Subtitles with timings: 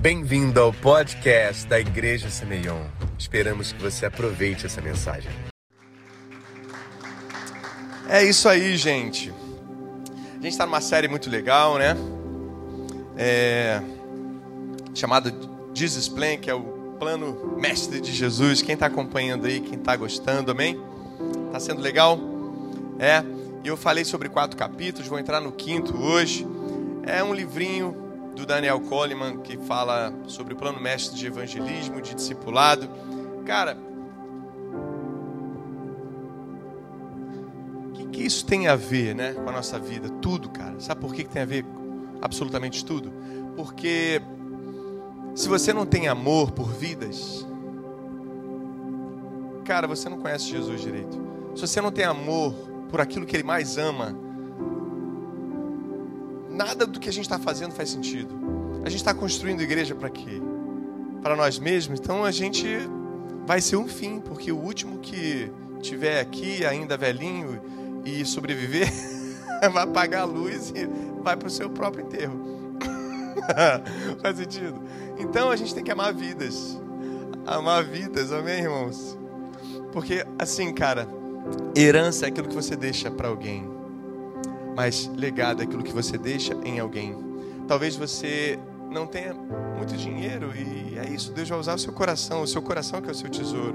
[0.00, 2.84] Bem-vindo ao podcast da Igreja Semeion.
[3.18, 5.28] Esperamos que você aproveite essa mensagem.
[8.08, 9.34] É isso aí, gente.
[10.30, 11.96] A gente está numa série muito legal, né?
[13.16, 13.82] É...
[14.94, 15.34] Chamada
[15.74, 18.62] Jesus Plan, que é o plano mestre de Jesus.
[18.62, 20.80] Quem está acompanhando aí, quem está gostando, amém?
[21.50, 22.20] Tá sendo legal?
[23.00, 23.24] É.
[23.64, 26.46] Eu falei sobre quatro capítulos, vou entrar no quinto hoje.
[27.04, 28.07] É um livrinho
[28.38, 32.88] do Daniel Coleman que fala sobre o plano mestre de evangelismo, de discipulado.
[33.44, 33.76] Cara,
[37.88, 40.08] o que, que isso tem a ver, né, com a nossa vida?
[40.08, 40.78] Tudo, cara.
[40.78, 41.66] Sabe por que, que tem a ver
[42.22, 43.12] absolutamente tudo?
[43.56, 44.22] Porque
[45.34, 47.44] se você não tem amor por vidas,
[49.64, 51.20] cara, você não conhece Jesus direito.
[51.56, 52.54] Se você não tem amor
[52.88, 54.16] por aquilo que Ele mais ama,
[56.58, 58.34] nada do que a gente está fazendo faz sentido.
[58.84, 60.42] A gente está construindo igreja para quê?
[61.22, 62.00] Para nós mesmos.
[62.00, 62.66] Então a gente
[63.46, 67.62] vai ser um fim, porque o último que tiver aqui, ainda velhinho
[68.04, 68.88] e sobreviver,
[69.72, 70.84] vai apagar a luz e
[71.22, 72.58] vai para o seu próprio enterro.
[74.20, 74.82] faz sentido?
[75.16, 76.76] Então a gente tem que amar vidas.
[77.46, 79.16] Amar vidas, amém, irmãos?
[79.92, 81.08] Porque assim, cara,
[81.76, 83.77] herança é aquilo que você deixa para alguém,
[84.78, 87.12] mas legado é aquilo que você deixa em alguém.
[87.66, 88.56] Talvez você
[88.88, 92.62] não tenha muito dinheiro e é isso, Deus vai usar o seu coração, o seu
[92.62, 93.74] coração que é o seu tesouro.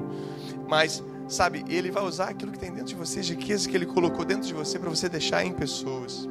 [0.65, 3.85] Mas, sabe, Ele vai usar aquilo que tem dentro de você, as riquezas que Ele
[3.85, 6.25] colocou dentro de você para você deixar em pessoas.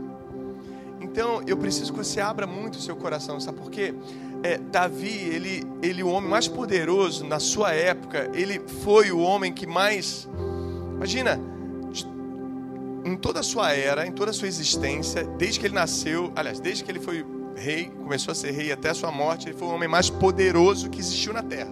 [1.03, 3.95] Então, eu preciso que você abra muito o seu coração, sabe por quê?
[4.42, 9.53] É, Davi, ele, ele, o homem mais poderoso na sua época, ele foi o homem
[9.53, 10.27] que mais,
[10.97, 11.39] imagina,
[13.05, 16.61] em toda a sua era, em toda a sua existência, desde que ele nasceu, aliás,
[16.61, 17.25] desde que ele foi
[17.56, 20.89] rei, começou a ser rei até a sua morte, ele foi o homem mais poderoso
[20.89, 21.70] que existiu na terra.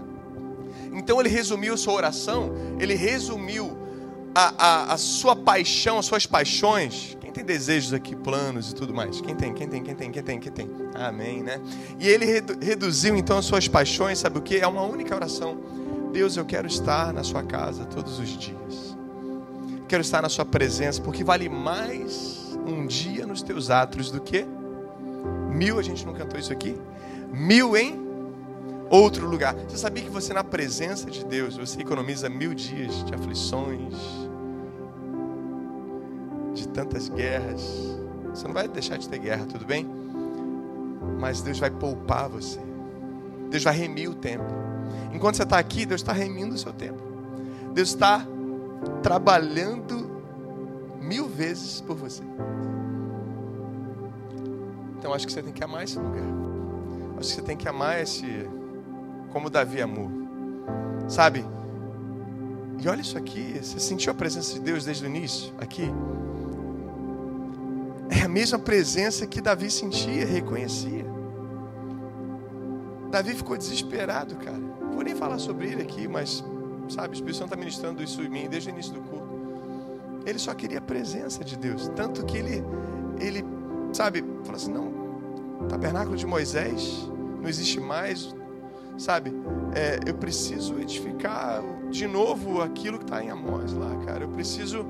[0.92, 3.76] Então ele resumiu sua oração, ele resumiu
[4.34, 7.16] a, a, a sua paixão, as suas paixões.
[7.20, 9.20] Quem tem desejos aqui, planos e tudo mais?
[9.20, 10.70] Quem tem, quem tem, quem tem, quem tem, quem tem?
[10.94, 11.60] Amém, né?
[11.98, 14.56] E ele redu, reduziu então as suas paixões, sabe o que?
[14.58, 15.58] É uma única oração.
[16.12, 18.89] Deus, eu quero estar na sua casa todos os dias.
[19.90, 24.46] Quero estar na sua presença, porque vale mais um dia nos teus atos do que
[25.50, 26.76] Mil, a gente não cantou isso aqui?
[27.32, 28.00] Mil em
[28.88, 29.52] outro lugar.
[29.68, 33.96] Você sabia que você, na presença de Deus, você economiza mil dias de aflições,
[36.54, 37.60] de tantas guerras.
[38.32, 39.88] Você não vai deixar de ter guerra, tudo bem?
[41.18, 42.60] Mas Deus vai poupar você.
[43.50, 44.46] Deus vai remir o tempo.
[45.12, 47.02] Enquanto você está aqui, Deus está remindo o seu tempo.
[47.74, 48.24] Deus está
[49.02, 50.22] trabalhando
[51.00, 52.22] mil vezes por você.
[54.98, 56.22] Então acho que você tem que amar esse lugar.
[57.18, 58.26] Acho que você tem que amar esse.
[59.32, 60.10] Como Davi amou.
[61.08, 61.44] Sabe?
[62.82, 63.58] E olha isso aqui.
[63.60, 65.52] Você sentiu a presença de Deus desde o início?
[65.58, 65.90] Aqui.
[68.10, 71.06] É a mesma presença que Davi sentia, reconhecia.
[73.10, 74.60] Davi ficou desesperado, cara.
[74.92, 76.44] Vou nem falar sobre ele aqui, mas,
[76.90, 79.40] sabe, o Espírito Santo está ministrando isso em mim desde o início do culto.
[80.26, 81.88] Ele só queria a presença de Deus.
[81.96, 82.64] Tanto que ele,
[83.18, 83.44] ele
[83.92, 85.00] sabe, falou assim: não,
[85.70, 87.08] tabernáculo de Moisés
[87.40, 88.34] não existe mais,
[88.98, 89.32] sabe?
[89.74, 94.24] É, eu preciso edificar de novo aquilo que está em Amós lá, cara.
[94.24, 94.84] Eu preciso.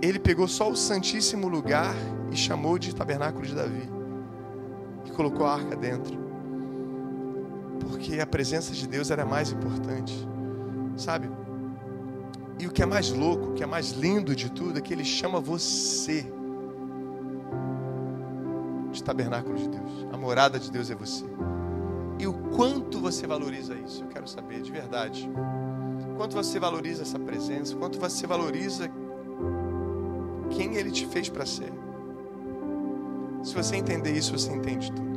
[0.00, 1.94] Ele pegou só o santíssimo lugar
[2.32, 3.88] e chamou de tabernáculo de Davi
[5.04, 6.18] e colocou a arca dentro,
[7.80, 10.26] porque a presença de Deus era mais importante,
[10.96, 11.30] sabe?
[12.58, 14.92] E o que é mais louco, o que é mais lindo de tudo é que
[14.92, 16.26] ele chama você
[18.92, 20.06] de tabernáculo de Deus.
[20.12, 21.24] A morada de Deus é você.
[22.18, 25.28] E o quanto você valoriza isso, eu quero saber de verdade.
[26.16, 28.88] Quanto você valoriza essa presença, quanto você valoriza
[30.50, 31.72] quem ele te fez para ser.
[33.42, 35.14] Se você entender isso, você entende tudo.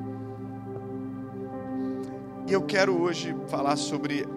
[2.48, 4.28] E eu quero hoje falar sobre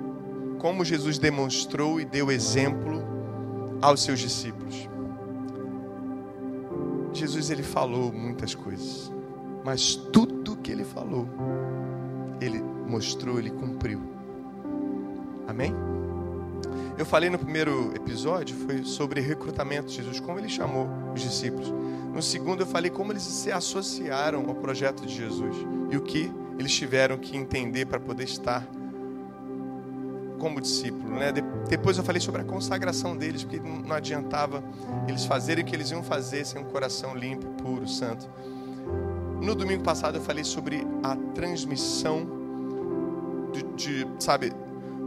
[0.61, 3.03] como Jesus demonstrou e deu exemplo
[3.81, 4.89] aos seus discípulos.
[7.15, 9.11] Jesus ele falou muitas coisas.
[9.65, 11.27] Mas tudo que ele falou,
[12.41, 14.01] ele mostrou, ele cumpriu.
[15.49, 15.75] Amém?
[16.99, 21.73] Eu falei no primeiro episódio foi sobre recrutamento de Jesus, como ele chamou os discípulos.
[22.12, 25.57] No segundo eu falei como eles se associaram ao projeto de Jesus
[25.91, 28.67] e o que eles tiveram que entender para poder estar
[30.40, 31.32] como discípulo, né?
[31.69, 34.64] Depois eu falei sobre a consagração deles, porque não adiantava
[35.06, 38.28] eles fazerem o que eles iam fazer sem um coração limpo, puro, santo.
[39.40, 42.26] No domingo passado eu falei sobre a transmissão
[43.52, 44.52] de, de, sabe,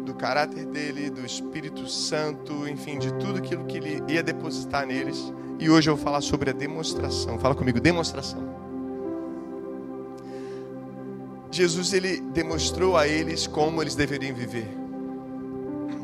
[0.06, 5.33] do caráter dele, do Espírito Santo, enfim, de tudo aquilo que ele ia depositar neles.
[5.59, 7.39] E hoje eu vou falar sobre a demonstração.
[7.39, 8.53] Fala comigo, demonstração.
[11.51, 14.82] Jesus ele demonstrou a eles como eles deveriam viver.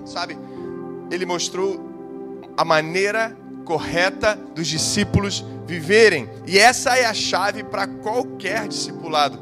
[0.10, 0.38] Sabe?
[1.12, 1.80] Ele mostrou
[2.58, 6.28] a maneira correta dos discípulos viverem.
[6.48, 9.40] E essa é a chave para qualquer discipulado.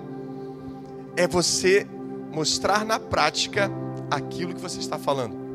[1.15, 1.87] É você
[2.31, 3.71] mostrar na prática
[4.11, 5.47] aquilo que você está falando.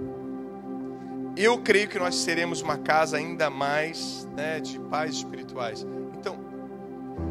[1.37, 5.87] Eu creio que nós seremos uma casa ainda mais né, de pais espirituais.
[6.19, 6.39] Então,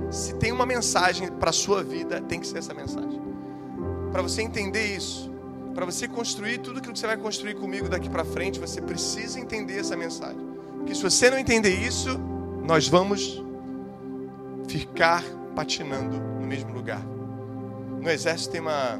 [0.10, 3.22] se tem uma mensagem para a sua vida, tem que ser essa mensagem.
[4.12, 5.31] Para você entender isso,
[5.74, 9.40] para você construir tudo aquilo que você vai construir comigo daqui para frente, você precisa
[9.40, 10.40] entender essa mensagem.
[10.78, 12.18] Porque se você não entender isso,
[12.64, 13.44] nós vamos
[14.68, 15.24] ficar
[15.56, 17.02] patinando no mesmo lugar.
[18.02, 19.00] No exército tem uma.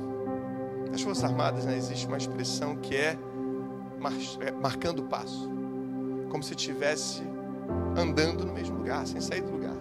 [0.92, 3.18] Nas Forças Armadas né, existe uma expressão que é,
[4.00, 5.50] mar, é marcando o passo.
[6.30, 7.24] Como se estivesse
[7.98, 9.76] andando no mesmo lugar, sem sair do lugar.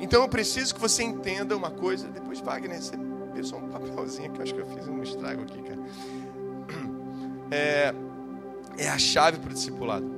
[0.00, 2.08] Então eu preciso que você entenda uma coisa.
[2.08, 2.96] Depois, Wagner, você
[3.32, 5.80] pensou um papelzinho que eu acho que eu fiz um estrago aqui, cara.
[7.54, 7.94] É,
[8.78, 10.10] é a chave para o discipulado.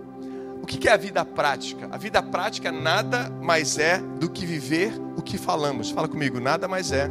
[0.62, 1.88] O que é a vida prática?
[1.90, 5.90] A vida prática nada mais é do que viver o que falamos.
[5.90, 7.10] Fala comigo, nada mais é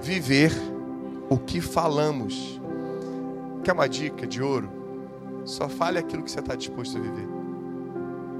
[0.00, 0.52] viver
[1.28, 2.60] o que falamos.
[3.64, 4.70] Quer uma dica de ouro?
[5.44, 7.28] Só fale aquilo que você está disposto a viver.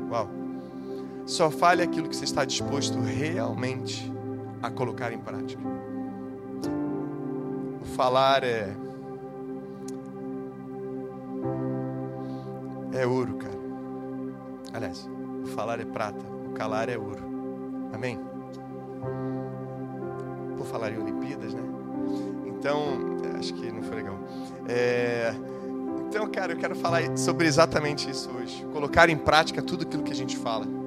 [0.09, 0.31] Uau!
[1.27, 4.11] Só fale aquilo que você está disposto realmente
[4.63, 5.63] a colocar em prática.
[7.85, 8.75] Falar é.
[12.93, 13.59] É ouro, cara.
[14.73, 15.09] Aliás,
[15.43, 17.23] o falar é prata, o calar é ouro.
[17.93, 18.19] Amém?
[20.57, 21.63] Por falar em Olimpíadas, né?
[22.47, 22.99] Então,
[23.39, 24.19] acho que não foi legal.
[24.69, 25.33] É...
[26.09, 28.65] Então, cara, eu quero falar sobre exatamente isso hoje.
[28.73, 30.80] Colocar em prática tudo aquilo que a gente fala.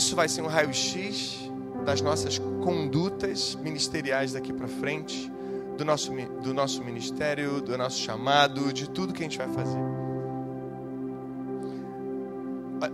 [0.00, 1.50] Isso vai ser um raio-x
[1.84, 5.30] das nossas condutas ministeriais daqui para frente
[5.76, 6.10] do nosso,
[6.42, 9.78] do nosso ministério, do nosso chamado, de tudo que a gente vai fazer.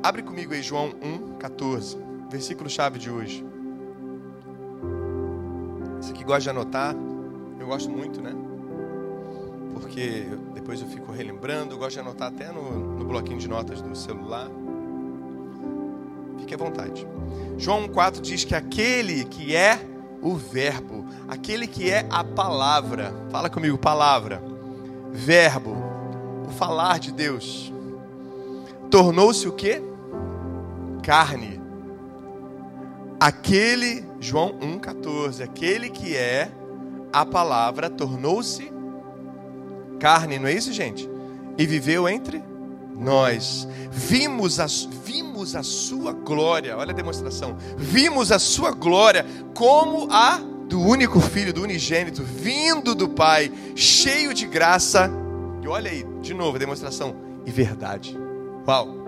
[0.03, 1.97] Abre comigo aí João 1, 14,
[2.29, 3.47] versículo chave de hoje.
[6.01, 6.93] Você que gosta de anotar,
[7.61, 8.33] eu gosto muito, né?
[9.73, 13.81] Porque depois eu fico relembrando, eu gosto de anotar até no, no bloquinho de notas
[13.81, 14.51] do celular.
[16.47, 17.05] Fique à vontade.
[17.59, 19.81] João 4 diz que aquele que é
[20.23, 23.13] o Verbo, aquele que é a palavra.
[23.33, 24.41] Fala comigo, palavra.
[25.11, 25.77] Verbo,
[26.47, 27.73] o falar de Deus.
[28.89, 29.83] Tornou-se o que?
[31.03, 31.61] Carne.
[33.19, 36.53] Aquele, João 1,14, aquele que é
[37.13, 38.73] a palavra tornou-se
[39.99, 41.11] carne, não é isso, gente?
[41.59, 42.41] E viveu entre
[42.99, 43.67] nós.
[43.91, 44.67] Vimos a,
[45.05, 47.57] vimos a sua glória, olha a demonstração.
[47.77, 54.35] Vimos a sua glória como a do único filho, do unigênito, vindo do Pai, cheio
[54.35, 55.11] de graça.
[55.63, 57.15] E olha aí, de novo a demonstração
[57.45, 58.17] e verdade.
[58.67, 59.07] Uau!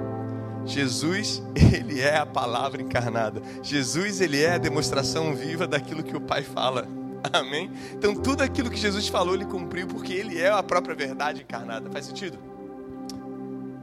[0.64, 3.43] Jesus, ele é a palavra encarnada.
[3.62, 6.87] Jesus, ele é a demonstração viva daquilo que o Pai fala.
[7.33, 7.71] Amém?
[7.92, 11.90] Então, tudo aquilo que Jesus falou, ele cumpriu porque ele é a própria verdade encarnada.
[11.90, 12.38] Faz sentido?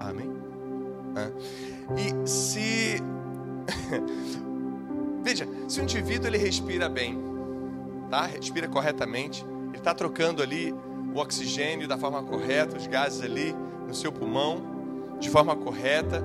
[0.09, 0.29] Amém?
[1.97, 3.01] E se.
[5.23, 7.17] Veja, se o indivíduo ele respira bem,
[8.09, 8.25] tá?
[8.25, 10.71] Respira corretamente, ele está trocando ali
[11.13, 13.55] o oxigênio da forma correta, os gases ali
[13.87, 14.75] no seu pulmão
[15.19, 16.23] de forma correta,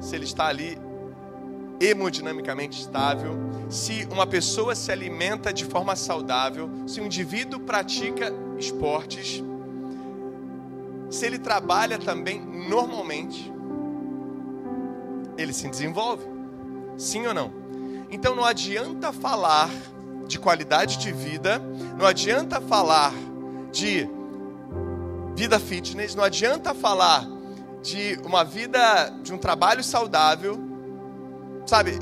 [0.00, 0.76] se ele está ali
[1.80, 3.38] hemodinamicamente estável,
[3.70, 9.42] se uma pessoa se alimenta de forma saudável, se um indivíduo pratica esportes,
[11.10, 13.52] se ele trabalha também normalmente,
[15.36, 16.24] ele se desenvolve.
[16.96, 17.52] Sim ou não?
[18.10, 19.68] Então não adianta falar
[20.26, 21.60] de qualidade de vida,
[21.98, 23.12] não adianta falar
[23.72, 24.08] de
[25.34, 27.26] vida fitness, não adianta falar
[27.82, 30.58] de uma vida, de um trabalho saudável,
[31.66, 31.98] sabe,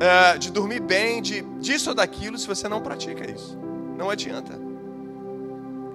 [0.00, 3.58] é, de dormir bem, de disso ou daquilo, se você não pratica isso.
[3.96, 4.65] Não adianta.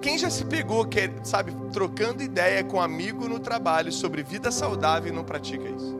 [0.02, 4.50] Quem já se pegou, quer, sabe, trocando ideia com um amigo no trabalho sobre vida
[4.50, 5.96] saudável e não pratica isso?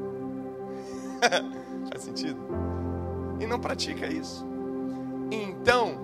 [1.88, 2.40] Faz sentido?
[3.38, 4.44] E não pratica isso.
[5.30, 5.94] Então,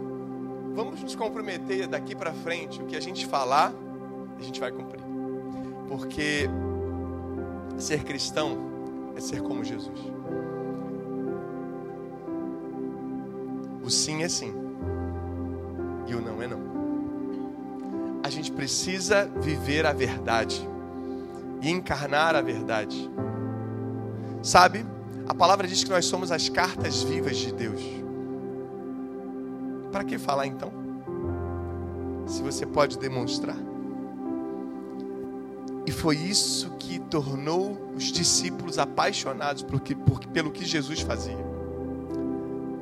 [0.77, 3.75] vamos nos comprometer daqui para frente, o que a gente falar,
[4.39, 5.03] a gente vai cumprir.
[5.89, 6.49] Porque
[7.79, 8.59] ser cristão
[9.17, 9.99] é ser como Jesus.
[13.83, 14.55] O sim é sim.
[16.07, 16.78] E o não é não.
[18.59, 20.69] Precisa viver a verdade
[21.63, 23.09] e encarnar a verdade.
[24.43, 24.85] Sabe?
[25.29, 27.81] A palavra diz que nós somos as cartas vivas de Deus.
[29.93, 30.73] Para que falar então?
[32.27, 33.55] Se você pode demonstrar.
[35.87, 41.39] E foi isso que tornou os discípulos apaixonados que, por, pelo que Jesus fazia.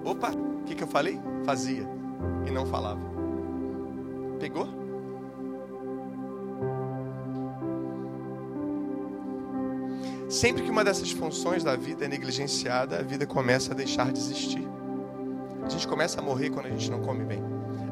[0.03, 1.21] Opa, o que, que eu falei?
[1.45, 1.87] Fazia
[2.47, 3.03] e não falava.
[4.41, 4.86] Pegou?
[10.29, 14.19] Sempre que uma dessas funções da vida é negligenciada, a vida começa a deixar de
[14.19, 14.67] existir.
[15.63, 17.43] A gente começa a morrer quando a gente não come bem.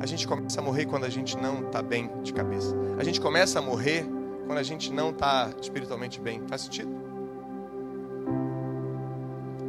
[0.00, 2.74] A gente começa a morrer quando a gente não está bem de cabeça.
[2.98, 4.04] A gente começa a morrer
[4.46, 6.42] quando a gente não está espiritualmente bem.
[6.48, 6.90] Faz sentido?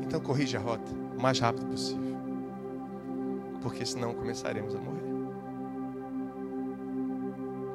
[0.03, 2.17] Então corrija a rota o mais rápido possível.
[3.61, 5.05] Porque senão começaremos a morrer.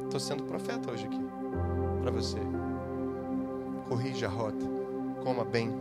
[0.05, 1.21] Estou sendo profeta hoje aqui
[2.03, 2.39] para você.
[3.89, 4.80] Corrija a rota
[5.23, 5.73] coma bem,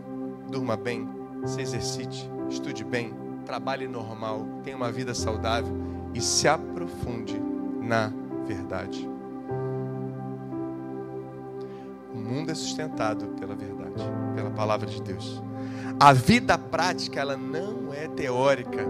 [0.50, 1.08] durma bem,
[1.44, 5.74] se exercite, estude bem, trabalhe normal, tenha uma vida saudável
[6.14, 7.40] e se aprofunde
[7.80, 8.12] na
[8.46, 9.08] verdade.
[12.12, 14.04] O mundo é sustentado pela verdade,
[14.34, 15.42] pela palavra de Deus.
[15.98, 18.86] A vida prática, ela não é teórica.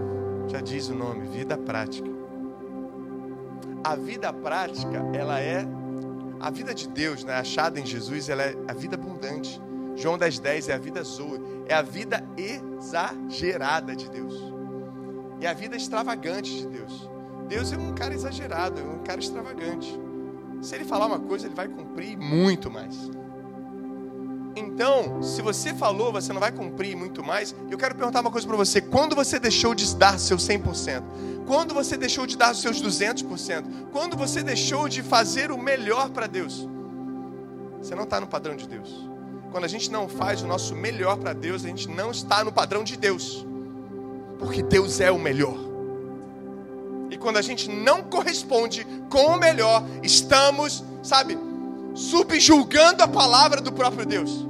[0.47, 2.09] Já diz o nome, vida prática.
[3.83, 5.65] A vida prática, ela é
[6.39, 9.61] a vida de Deus, né, achada em Jesus, ela é a vida abundante.
[9.95, 14.33] João 10,10 10 é a vida zoa, é a vida exagerada de Deus.
[15.39, 17.09] É a vida extravagante de Deus.
[17.47, 19.99] Deus é um cara exagerado, é um cara extravagante.
[20.61, 23.09] Se ele falar uma coisa, ele vai cumprir muito mais.
[24.55, 27.55] Então, se você falou, você não vai cumprir muito mais.
[27.69, 31.03] Eu quero perguntar uma coisa para você: quando você deixou de dar seu 100%?
[31.47, 33.89] Quando você deixou de dar os seus 200%?
[33.91, 36.67] Quando você deixou de fazer o melhor para Deus?
[37.81, 39.09] Você não está no padrão de Deus.
[39.51, 42.53] Quando a gente não faz o nosso melhor para Deus, a gente não está no
[42.53, 43.45] padrão de Deus.
[44.39, 45.57] Porque Deus é o melhor.
[47.09, 51.37] E quando a gente não corresponde com o melhor, estamos, sabe,
[51.93, 54.47] subjulgando a palavra do próprio Deus.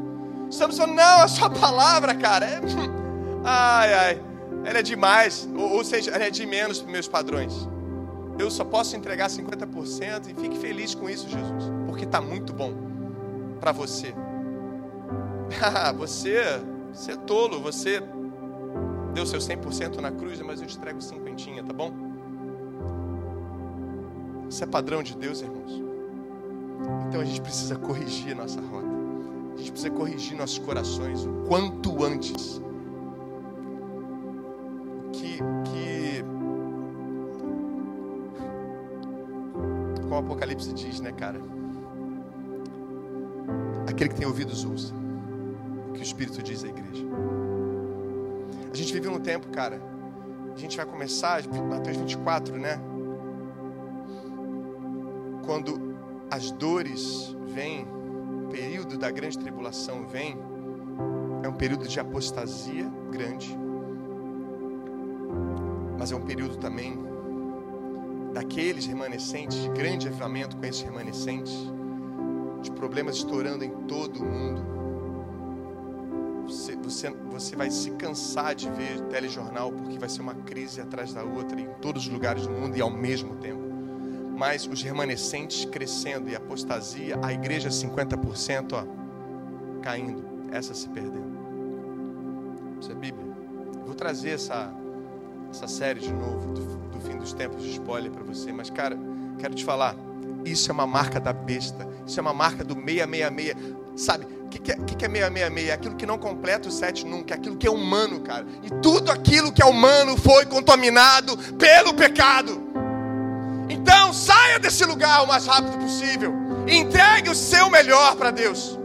[0.52, 2.62] Estamos falando, não, a sua palavra, cara, é.
[3.44, 4.22] Ai, ai,
[4.64, 5.50] ela é demais.
[5.56, 7.68] Ou, ou seja, ela é de menos para meus padrões.
[8.38, 12.72] Eu só posso entregar 50% e fique feliz com isso, Jesus, porque está muito bom
[13.60, 14.14] para você.
[15.60, 16.62] Ah, você,
[16.94, 18.02] você é tolo, você
[19.14, 21.92] deu seu 100% na cruz, mas eu te entrego cinquentinha, tá bom?
[24.48, 25.82] Isso é padrão de Deus, irmãos.
[27.08, 28.88] Então a gente precisa corrigir nossa rota.
[29.54, 32.62] A gente precisa corrigir nossos corações o quanto antes.
[35.14, 36.24] Que, que
[40.04, 41.40] como o Apocalipse diz, né, cara?
[43.88, 45.01] Aquele que tem ouvidos ouça
[45.94, 47.06] que o Espírito diz à igreja.
[48.72, 49.82] A gente vive um tempo, cara.
[50.54, 52.80] A gente vai começar, Mateus 24, né?
[55.46, 55.96] Quando
[56.30, 57.86] as dores vêm,
[58.46, 60.38] o período da grande tribulação vem,
[61.44, 63.58] é um período de apostasia grande,
[65.98, 66.98] mas é um período também
[68.34, 71.54] daqueles remanescentes, de grande avivamento com esses remanescentes,
[72.62, 74.81] de problemas estourando em todo o mundo
[76.42, 81.14] você, você, você vai se cansar de ver telejornal, porque vai ser uma crise atrás
[81.14, 83.62] da outra em todos os lugares do mundo e ao mesmo tempo.
[84.38, 91.40] Mas os remanescentes crescendo e apostasia, a igreja 50% ó, caindo, essa se perdendo.
[92.80, 93.26] Isso é Bíblia.
[93.86, 94.74] Vou trazer essa,
[95.52, 98.98] essa série de novo, do, do fim dos tempos, de spoiler para você, mas cara,
[99.38, 99.96] quero te falar.
[100.44, 101.88] Isso é uma marca da besta.
[102.06, 103.56] Isso é uma marca do 666.
[103.96, 104.26] Sabe?
[104.52, 105.70] Que, que, é, que, que é 666?
[105.70, 107.34] É aquilo que não completa o sete nunca.
[107.34, 108.46] É aquilo que é humano, cara.
[108.62, 112.62] E tudo aquilo que é humano foi contaminado pelo pecado.
[113.70, 116.34] Então saia desse lugar o mais rápido possível.
[116.68, 118.78] E entregue o seu melhor para Deus.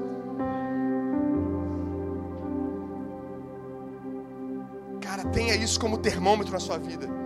[5.01, 7.26] Cara, tenha isso como termômetro na sua vida.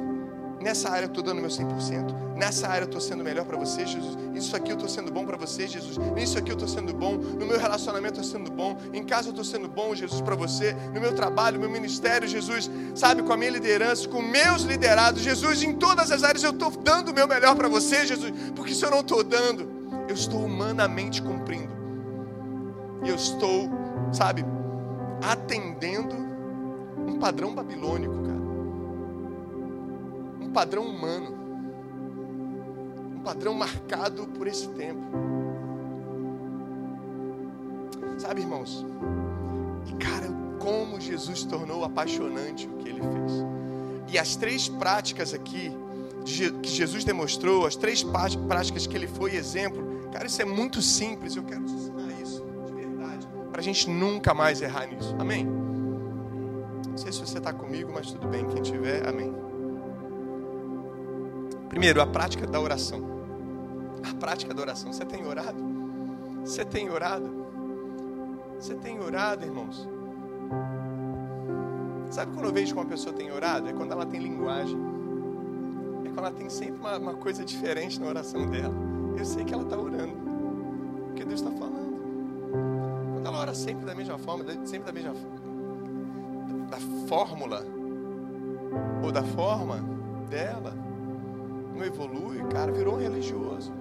[0.60, 2.36] Nessa área eu estou dando meu 100%.
[2.36, 4.16] Nessa área eu estou sendo melhor para você, Jesus.
[4.34, 5.96] Isso aqui eu estou sendo bom para você, Jesus.
[6.16, 7.16] Isso aqui eu estou sendo bom.
[7.16, 8.76] No meu relacionamento eu estou sendo bom.
[8.92, 10.74] Em casa eu estou sendo bom, Jesus, para você.
[10.94, 12.70] No meu trabalho, no meu ministério, Jesus.
[12.94, 15.62] Sabe, com a minha liderança, com meus liderados, Jesus.
[15.62, 18.32] Em todas as áreas eu estou dando o meu melhor para você, Jesus.
[18.54, 19.68] Porque se eu não estou dando,
[20.08, 21.72] eu estou humanamente cumprindo.
[23.02, 23.70] E eu estou,
[24.12, 24.44] sabe,
[25.22, 26.14] atendendo
[27.06, 28.39] um padrão babilônico, cara.
[30.50, 31.32] Um padrão humano,
[33.14, 35.00] um padrão marcado por esse tempo.
[38.18, 38.84] Sabe, irmãos?
[39.86, 40.26] E cara,
[40.58, 43.32] como Jesus tornou apaixonante o que ele fez.
[44.12, 45.70] E as três práticas aqui
[46.24, 51.36] que Jesus demonstrou, as três práticas que ele foi exemplo, cara, isso é muito simples.
[51.36, 55.14] Eu quero te ensinar isso de verdade, para a gente nunca mais errar nisso.
[55.16, 55.44] Amém?
[55.44, 58.44] Não sei se você está comigo, mas tudo bem.
[58.48, 59.32] Quem tiver, amém.
[61.70, 63.00] Primeiro, a prática da oração.
[64.02, 64.92] A prática da oração.
[64.92, 65.62] Você tem orado?
[66.44, 67.46] Você tem orado?
[68.58, 69.88] Você tem orado, irmãos?
[72.10, 73.68] Sabe quando eu vejo que uma pessoa tem orado?
[73.68, 74.76] É quando ela tem linguagem.
[76.04, 78.74] É quando ela tem sempre uma, uma coisa diferente na oração dela.
[79.16, 80.16] Eu sei que ela está orando.
[81.06, 82.00] Porque Deus está falando.
[83.14, 85.14] Quando ela ora sempre da mesma forma, sempre da mesma
[86.68, 87.64] da fórmula
[89.04, 89.80] ou da forma
[90.28, 90.89] dela,
[91.84, 93.72] evolui, cara, virou um religioso.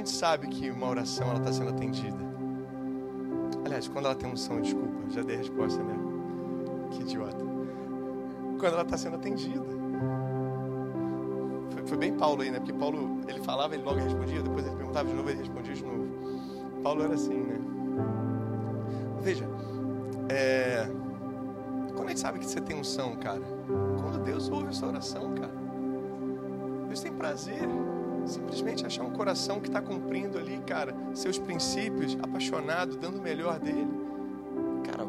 [0.00, 2.18] gente sabe que uma oração está sendo atendida?
[3.64, 5.94] Aliás, quando ela tem unção, desculpa, já dei a resposta, né?
[6.90, 7.44] Que idiota.
[8.58, 9.64] Quando ela está sendo atendida.
[11.70, 12.58] Foi, foi, bem Paulo aí, né?
[12.58, 15.84] Porque Paulo, ele falava, ele logo respondia, depois ele perguntava de novo, ele respondia de
[15.84, 16.08] novo.
[16.82, 17.58] Paulo era assim, né?
[19.20, 19.46] Veja,
[20.28, 20.86] é...
[21.94, 23.42] quando a gente sabe que você tem unção, cara?
[24.00, 25.52] Quando Deus ouve a sua oração, cara.
[26.88, 27.68] Deus tem prazer
[28.26, 33.58] Simplesmente achar um coração que está cumprindo ali, cara, seus princípios, apaixonado, dando o melhor
[33.58, 33.88] dele.
[34.84, 35.08] Cara,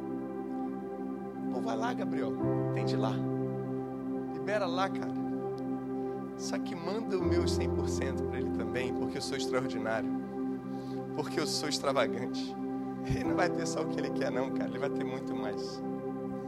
[1.51, 2.33] pô, vai lá, Gabriel,
[2.73, 3.13] tende lá.
[4.33, 5.11] Libera lá, cara.
[6.37, 10.20] Só que manda o meu 100% para ele também, porque eu sou extraordinário.
[11.15, 12.55] Porque eu sou extravagante.
[13.05, 14.69] Ele não vai ter só o que ele quer, não, cara.
[14.69, 15.81] Ele vai ter muito mais.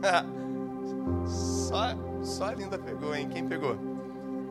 [1.26, 3.28] só, só a linda pegou, hein?
[3.30, 3.78] Quem pegou?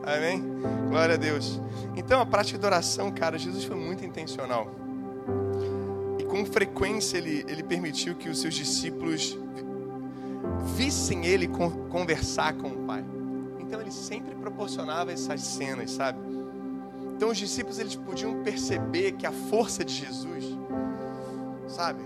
[0.05, 0.43] Amém?
[0.89, 1.61] Glória a Deus.
[1.95, 4.69] Então, a prática de oração, cara, Jesus foi muito intencional.
[6.19, 9.37] E com frequência ele, ele permitiu que os seus discípulos
[10.75, 11.47] vissem ele
[11.89, 13.03] conversar com o Pai.
[13.59, 16.19] Então, ele sempre proporcionava essas cenas, sabe?
[17.15, 20.57] Então, os discípulos eles podiam perceber que a força de Jesus,
[21.67, 22.01] sabe?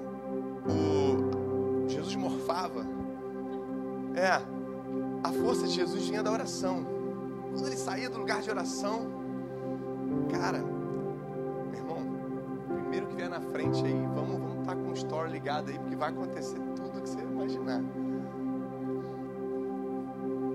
[0.65, 2.85] O Jesus morfava.
[4.15, 4.41] É,
[5.23, 6.85] a força de Jesus vinha da oração.
[7.51, 9.07] Quando ele saía do lugar de oração,
[10.29, 11.97] cara, meu irmão,
[12.81, 15.79] primeiro que vier na frente aí, vamos, vamos estar tá com o store ligado aí,
[15.79, 17.81] porque vai acontecer tudo que você imaginar.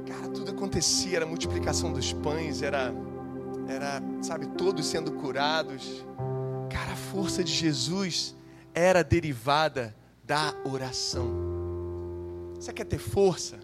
[0.06, 2.94] Cara, tudo acontecia, era multiplicação dos pães, era,
[3.68, 6.04] era, sabe, todos sendo curados.
[6.70, 8.34] Cara, a força de Jesus
[8.74, 9.94] era derivada
[10.24, 11.30] da oração.
[12.54, 13.58] Você quer ter força?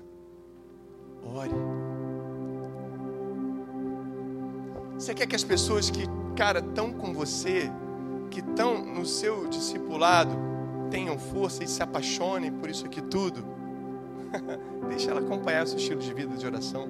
[1.23, 1.53] Ore.
[4.95, 6.05] Você quer que as pessoas que,
[6.37, 7.71] cara, estão com você,
[8.31, 10.37] que estão no seu discipulado,
[10.91, 13.45] tenham força e se apaixonem por isso aqui tudo?
[14.89, 16.89] Deixa ela acompanhar o seu estilo de vida de oração.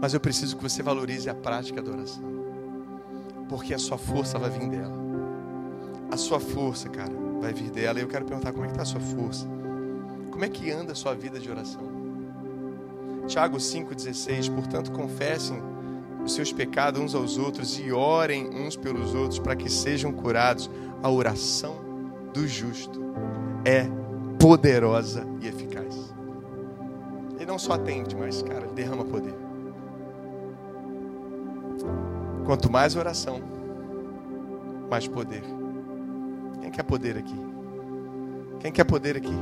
[0.00, 2.22] Mas eu preciso que você valorize a prática da oração.
[3.48, 4.94] Porque a sua força vai vir dela.
[6.10, 7.98] A sua força, cara, vai vir dela.
[7.98, 9.46] E eu quero perguntar como é que está a sua força.
[10.30, 11.82] Como é que anda a sua vida de oração?
[13.26, 15.62] Tiago 5,16: Portanto, confessem
[16.24, 20.70] os seus pecados uns aos outros e orem uns pelos outros para que sejam curados.
[21.02, 21.76] A oração
[22.32, 23.00] do justo
[23.64, 23.86] é
[24.38, 26.14] poderosa e eficaz.
[27.36, 29.45] Ele não só atende, mas, cara, derrama poder.
[32.46, 33.40] Quanto mais oração,
[34.88, 35.42] mais poder.
[36.60, 37.34] Quem quer poder aqui?
[38.60, 39.34] Quem quer poder aqui?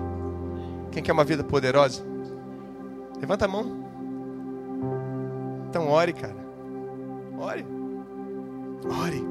[0.91, 2.03] Quem quer uma vida poderosa?
[3.21, 3.85] Levanta a mão.
[5.69, 6.37] Então ore, cara.
[7.39, 7.67] Ore.
[9.03, 9.25] Ore.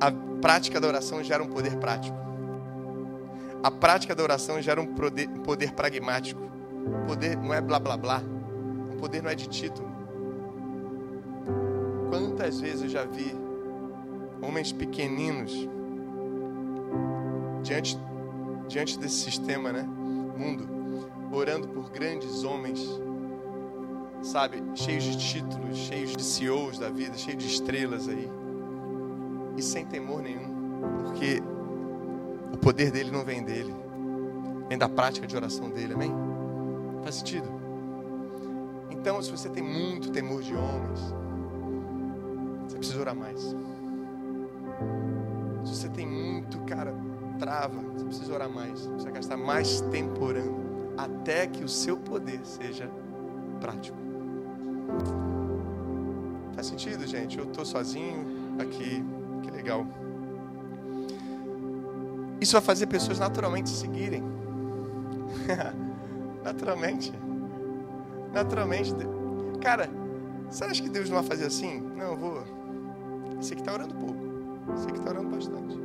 [0.00, 2.16] A prática da oração gera um poder prático.
[3.62, 6.40] A prática da oração gera um poder, poder pragmático.
[7.06, 8.22] Poder não é blá blá blá.
[8.92, 9.91] O poder não é de título.
[12.42, 13.32] Quantas vezes eu já vi
[14.42, 15.52] homens pequeninos
[17.62, 17.96] diante,
[18.66, 19.84] diante desse sistema, né?
[20.36, 20.68] Mundo
[21.30, 22.84] orando por grandes homens,
[24.22, 28.28] sabe, cheios de títulos, cheios de CEOs da vida, cheios de estrelas aí,
[29.56, 31.40] e sem temor nenhum, porque
[32.52, 33.72] o poder dele não vem dele,
[34.68, 36.12] vem da prática de oração dele, amém?
[37.04, 37.48] Faz sentido?
[38.90, 41.21] Então, se você tem muito temor de homens,
[42.72, 43.40] você precisa orar mais.
[45.64, 46.94] Se você tem muito, cara,
[47.38, 48.80] trava, você precisa orar mais.
[48.80, 50.56] Você precisa gastar mais tempo orando,
[50.96, 52.90] até que o seu poder seja
[53.60, 53.96] prático.
[56.54, 57.38] Faz sentido, gente?
[57.38, 58.26] Eu estou sozinho
[58.58, 59.04] aqui,
[59.42, 59.86] que legal.
[62.40, 64.22] Isso vai fazer pessoas naturalmente seguirem.
[66.42, 67.12] naturalmente.
[68.32, 68.94] Naturalmente.
[69.60, 69.88] Cara,
[70.48, 71.80] você acha que Deus não vai fazer assim?
[71.80, 72.44] Não, eu vou.
[73.42, 74.24] Esse aqui está orando pouco.
[74.72, 75.76] Esse aqui está orando bastante.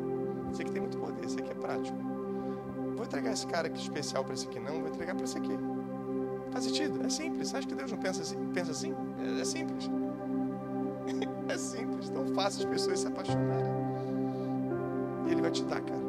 [0.52, 1.26] Esse aqui tem muito poder.
[1.26, 1.98] Esse aqui é prático.
[2.96, 4.80] Vou entregar esse cara aqui especial para esse aqui, não.
[4.80, 5.58] Vou entregar para esse aqui.
[6.52, 7.04] Faz sentido?
[7.04, 7.50] É simples.
[7.50, 8.38] Você acha que Deus não pensa assim?
[8.54, 8.94] Pensa assim?
[9.20, 9.90] É, é simples.
[11.50, 12.10] é simples.
[12.10, 13.74] Tão fácil as pessoas se apaixonarem.
[15.26, 16.02] E Ele vai te dar, cara.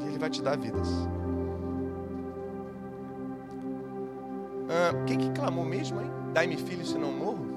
[0.00, 0.88] E Ele vai te dar vidas.
[4.68, 6.10] Ah, quem que clamou mesmo, hein?
[6.34, 7.47] Dai-me filho, se não morro?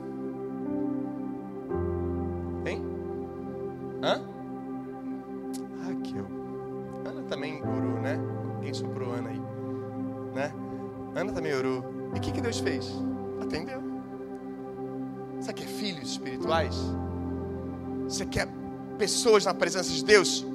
[19.12, 20.46] Pessoas na presença de Deus?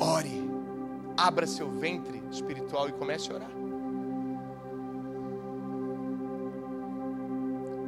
[0.00, 0.50] Ore.
[1.16, 3.50] Abra seu ventre espiritual e comece a orar.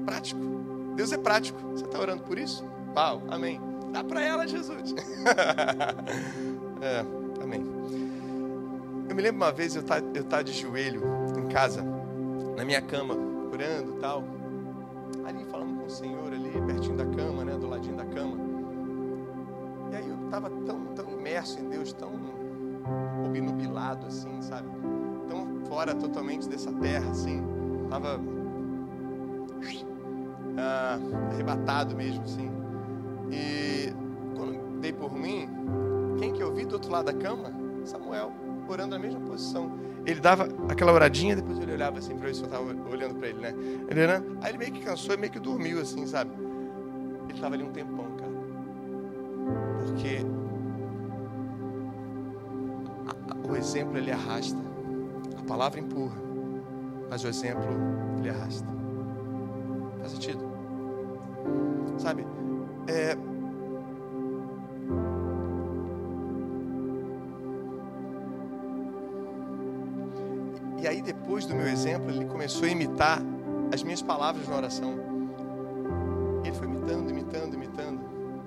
[0.04, 0.40] Prático.
[0.94, 1.58] Deus é prático.
[1.72, 2.64] Você está orando por isso?
[2.94, 3.60] Pau, amém.
[3.90, 4.94] Dá para ela, Jesus.
[6.80, 7.00] é,
[7.42, 7.64] amém.
[9.08, 11.02] Eu me lembro uma vez eu estar tá, eu tá de joelho
[11.36, 11.82] em casa,
[12.56, 13.16] na minha cama,
[13.52, 14.22] orando tal.
[15.24, 17.56] Ali falando com o Senhor, ali pertinho da cama, né?
[17.56, 18.51] Do ladinho da cama.
[20.32, 22.10] Estava tão, tão imerso em Deus, tão
[23.22, 24.66] obnubilado assim, sabe?
[25.28, 27.42] Tão fora totalmente dessa terra, assim.
[27.90, 28.18] Tava
[30.56, 30.98] ah,
[31.32, 32.50] arrebatado mesmo, assim.
[33.30, 33.92] E
[34.34, 35.50] quando dei por mim,
[36.18, 37.52] quem que eu vi do outro lado da cama?
[37.84, 38.32] Samuel,
[38.66, 39.70] orando na mesma posição.
[40.06, 43.28] Ele dava aquela oradinha, depois ele olhava assim para ver se eu estava olhando para
[43.28, 43.54] ele, né?
[43.86, 46.30] Ele olhando, aí ele meio que cansou e meio que dormiu, assim, sabe?
[47.24, 48.31] Ele estava ali um tempão, cara.
[49.84, 50.24] Porque
[53.48, 54.58] o exemplo ele arrasta.
[55.38, 56.16] A palavra empurra,
[57.10, 57.64] mas o exemplo
[58.18, 58.66] ele arrasta.
[59.98, 60.44] Faz sentido?
[61.98, 62.26] Sabe?
[62.86, 63.16] É...
[70.80, 73.22] E aí, depois do meu exemplo, ele começou a imitar
[73.72, 75.11] as minhas palavras na oração.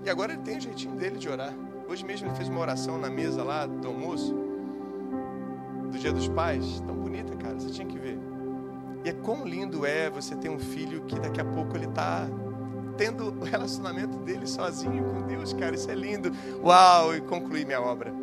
[0.05, 1.53] E agora ele tem o jeitinho dele de orar.
[1.89, 4.33] Hoje mesmo ele fez uma oração na mesa lá do almoço,
[5.91, 6.79] do Dia dos Pais.
[6.85, 8.19] Tão bonita, cara, você tinha que ver.
[9.03, 12.27] E é quão lindo é você ter um filho que daqui a pouco ele está
[12.97, 15.75] tendo o relacionamento dele sozinho com Deus, cara.
[15.75, 16.31] Isso é lindo.
[16.63, 18.13] Uau, e concluí minha obra.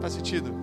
[0.00, 0.54] Faz sentido?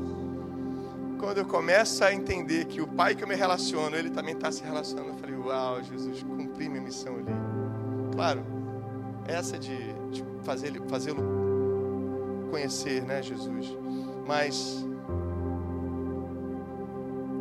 [1.19, 4.51] Quando eu começo a entender que o pai que eu me relaciono, ele também está
[4.51, 7.33] se relacionando, eu falei, uau, Jesus, cumpri minha missão ali.
[8.13, 8.43] Claro,
[9.27, 9.77] essa de,
[10.47, 11.11] fazê-lo fazê
[12.49, 13.77] conhecer, né, Jesus.
[14.25, 14.85] Mas,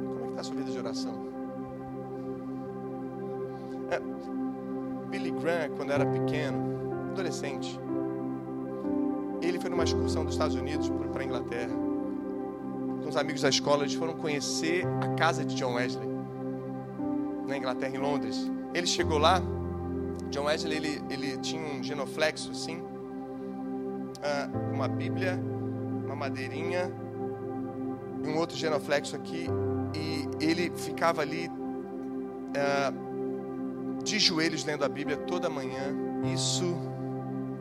[0.09, 1.15] como é que está a sua vida de oração?
[3.93, 4.01] É,
[5.09, 6.59] Billy Graham, quando era pequeno,
[7.13, 7.79] adolescente,
[9.41, 11.75] ele foi numa excursão dos Estados Unidos para a Inglaterra.
[13.03, 16.09] Com os amigos da escola, eles foram conhecer a casa de John Wesley,
[17.47, 18.51] na Inglaterra, em Londres.
[18.75, 19.41] Ele chegou lá,
[20.31, 22.83] John Wesley ele, ele tinha um genoflexo assim,
[24.73, 25.41] uma Bíblia,
[26.05, 26.93] uma madeirinha
[28.25, 29.47] um outro genoflexo aqui,
[29.95, 31.49] e ele ficava ali.
[32.57, 32.93] Ah,
[34.07, 35.95] de joelhos lendo a Bíblia toda manhã.
[36.33, 36.77] Isso,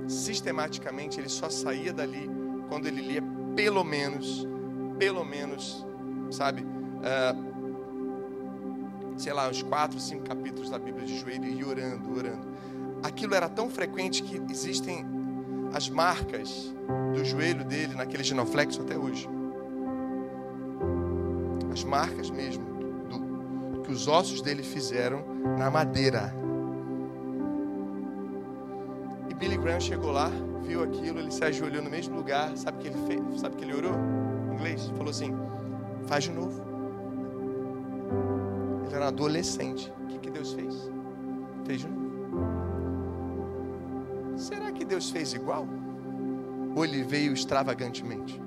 [0.07, 2.29] sistematicamente, ele só saía dali
[2.69, 3.23] quando ele lia
[3.55, 4.47] pelo menos,
[4.99, 5.85] pelo menos,
[6.29, 7.35] sabe, uh,
[9.17, 12.47] sei lá, uns quatro, cinco capítulos da Bíblia de joelho e orando, orando.
[13.01, 15.03] Aquilo era tão frequente que existem
[15.75, 16.73] as marcas
[17.13, 19.27] do joelho dele naquele genoflexo até hoje.
[21.73, 22.63] As marcas mesmo
[23.83, 25.23] que os ossos dele fizeram
[25.59, 26.33] na madeira.
[29.29, 30.31] E Billy Graham chegou lá,
[30.63, 32.55] viu aquilo, ele se ajoelhou no mesmo lugar.
[32.55, 33.41] Sabe o que ele fez?
[33.41, 33.93] Sabe o que ele orou?
[33.93, 34.87] Em inglês?
[34.95, 35.35] Falou assim:
[36.07, 36.63] faz de novo.
[38.85, 39.91] Ele era um adolescente.
[40.03, 40.89] O que, que Deus fez?
[41.65, 42.04] Fez de novo.
[44.75, 45.67] Que Deus fez igual?
[46.75, 48.39] Ou ele veio extravagantemente?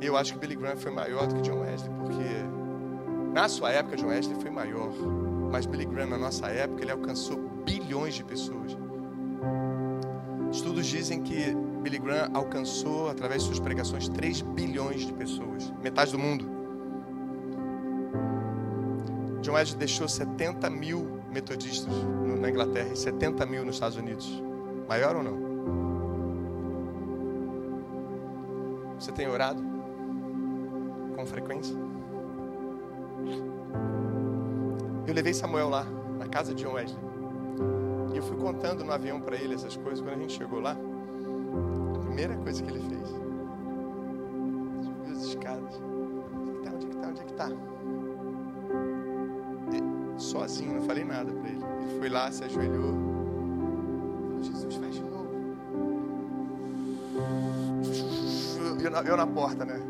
[0.00, 3.96] Eu acho que Billy Graham foi maior do que John Wesley, porque na sua época
[3.96, 4.92] John Wesley foi maior.
[5.50, 8.76] Mas Billy Graham, na nossa época, ele alcançou bilhões de pessoas.
[10.50, 16.12] Estudos dizem que Billy Graham alcançou, através de suas pregações, 3 bilhões de pessoas, metade
[16.12, 16.50] do mundo.
[19.40, 21.92] John Wesley deixou 70 mil metodistas
[22.40, 24.42] na Inglaterra e 70 mil nos Estados Unidos.
[24.88, 25.52] Maior ou não?
[28.98, 29.62] Você tem orado
[31.16, 31.74] com frequência?
[35.06, 35.84] Eu levei Samuel lá,
[36.18, 37.02] na casa de John Wesley.
[38.12, 40.00] E eu fui contando no avião para ele essas coisas.
[40.00, 40.76] Quando a gente chegou lá,
[41.96, 43.08] a primeira coisa que ele fez,
[44.84, 45.80] subiu as escadas.
[46.34, 46.70] Onde é que tá?
[46.72, 47.08] Onde é que tá?
[47.08, 47.71] Onde é que tá?
[50.22, 51.60] Sozinho, não falei nada para ele.
[51.80, 52.94] Ele foi lá, se ajoelhou.
[54.28, 55.30] Falou, Jesus, faz de novo.
[58.82, 59.80] Eu na, eu na porta, né?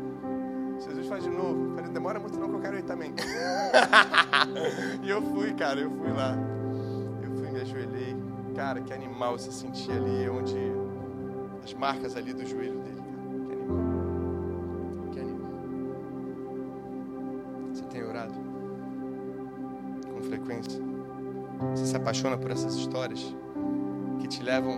[0.79, 1.65] Jesus faz de novo.
[1.65, 3.13] Eu falei, não demora muito não que eu quero ir também.
[5.01, 6.35] e eu fui, cara, eu fui lá.
[7.23, 8.15] Eu fui, me ajoelhei.
[8.55, 10.57] Cara, que animal você sentia ali, onde
[11.63, 12.92] as marcas ali do joelho dele,
[22.03, 23.33] apaixona por essas histórias
[24.19, 24.77] que te levam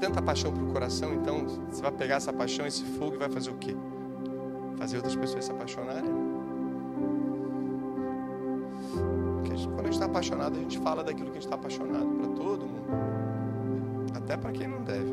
[0.00, 3.28] tanta paixão para o coração, então você vai pegar essa paixão, esse fogo e vai
[3.28, 3.76] fazer o quê?
[4.78, 6.10] Fazer outras pessoas se apaixonarem?
[9.34, 12.06] Porque quando a gente está apaixonado, a gente fala daquilo que a gente está apaixonado
[12.06, 12.86] para todo mundo,
[14.14, 15.12] até para quem não deve.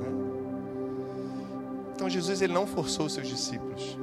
[0.00, 0.12] Né?
[1.94, 3.96] Então Jesus ele não forçou os seus discípulos.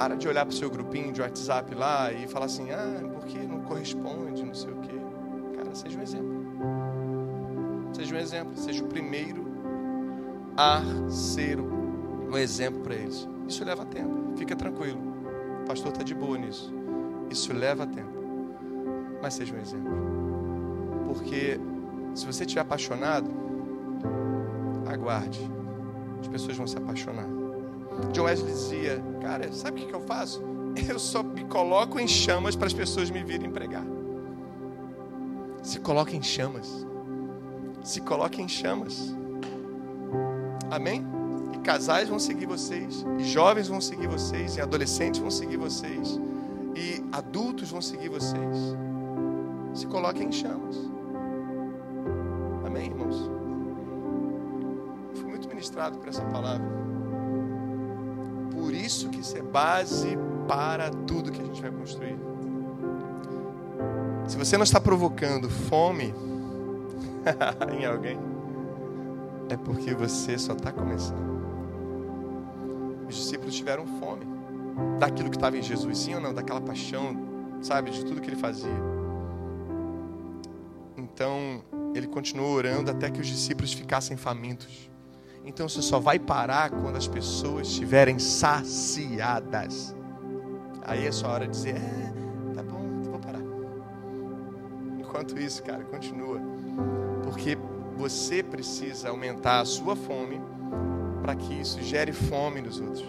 [0.00, 3.38] Para de olhar para o seu grupinho de WhatsApp lá e falar assim, ah, porque
[3.40, 4.94] não corresponde, não sei o quê.
[5.54, 6.46] Cara, seja um exemplo.
[7.92, 9.44] Seja um exemplo, seja o primeiro
[10.56, 13.28] a ser um exemplo para eles.
[13.46, 14.98] Isso leva tempo, fica tranquilo.
[15.64, 16.72] O pastor está de boa nisso.
[17.28, 18.24] Isso leva tempo.
[19.20, 19.92] Mas seja um exemplo.
[21.08, 21.60] Porque
[22.14, 23.30] se você estiver apaixonado,
[24.90, 25.46] aguarde.
[26.22, 27.39] As pessoas vão se apaixonar.
[28.12, 30.42] John Wesley dizia, cara, sabe o que eu faço?
[30.88, 33.84] Eu só me coloco em chamas para as pessoas me virem pregar.
[35.62, 36.86] Se coloque em chamas.
[37.82, 39.14] Se coloque em chamas.
[40.70, 41.04] Amém?
[41.52, 46.20] E casais vão seguir vocês, e jovens vão seguir vocês, e adolescentes vão seguir vocês,
[46.76, 48.56] e adultos vão seguir vocês.
[49.74, 50.76] Se coloquem em chamas.
[52.64, 53.30] Amém, irmãos?
[55.14, 56.99] Fui muito ministrado por essa palavra.
[58.90, 62.18] Isso que isso é base para tudo que a gente vai construir.
[64.26, 66.12] Se você não está provocando fome
[67.78, 68.18] em alguém,
[69.48, 71.30] é porque você só está começando.
[73.08, 74.26] Os discípulos tiveram fome
[74.98, 76.34] daquilo que estava em Jesus, sim ou não?
[76.34, 77.16] Daquela paixão,
[77.62, 78.82] sabe, de tudo que ele fazia.
[80.96, 81.62] Então,
[81.94, 84.89] ele continuou orando até que os discípulos ficassem famintos.
[85.44, 89.94] Então, você só vai parar quando as pessoas estiverem saciadas.
[90.82, 92.12] Aí é só hora de dizer: é,
[92.54, 93.42] tá bom, vou parar.
[94.98, 96.40] Enquanto isso, cara, continua.
[97.22, 97.56] Porque
[97.96, 100.40] você precisa aumentar a sua fome
[101.22, 103.04] para que isso gere fome nos outros.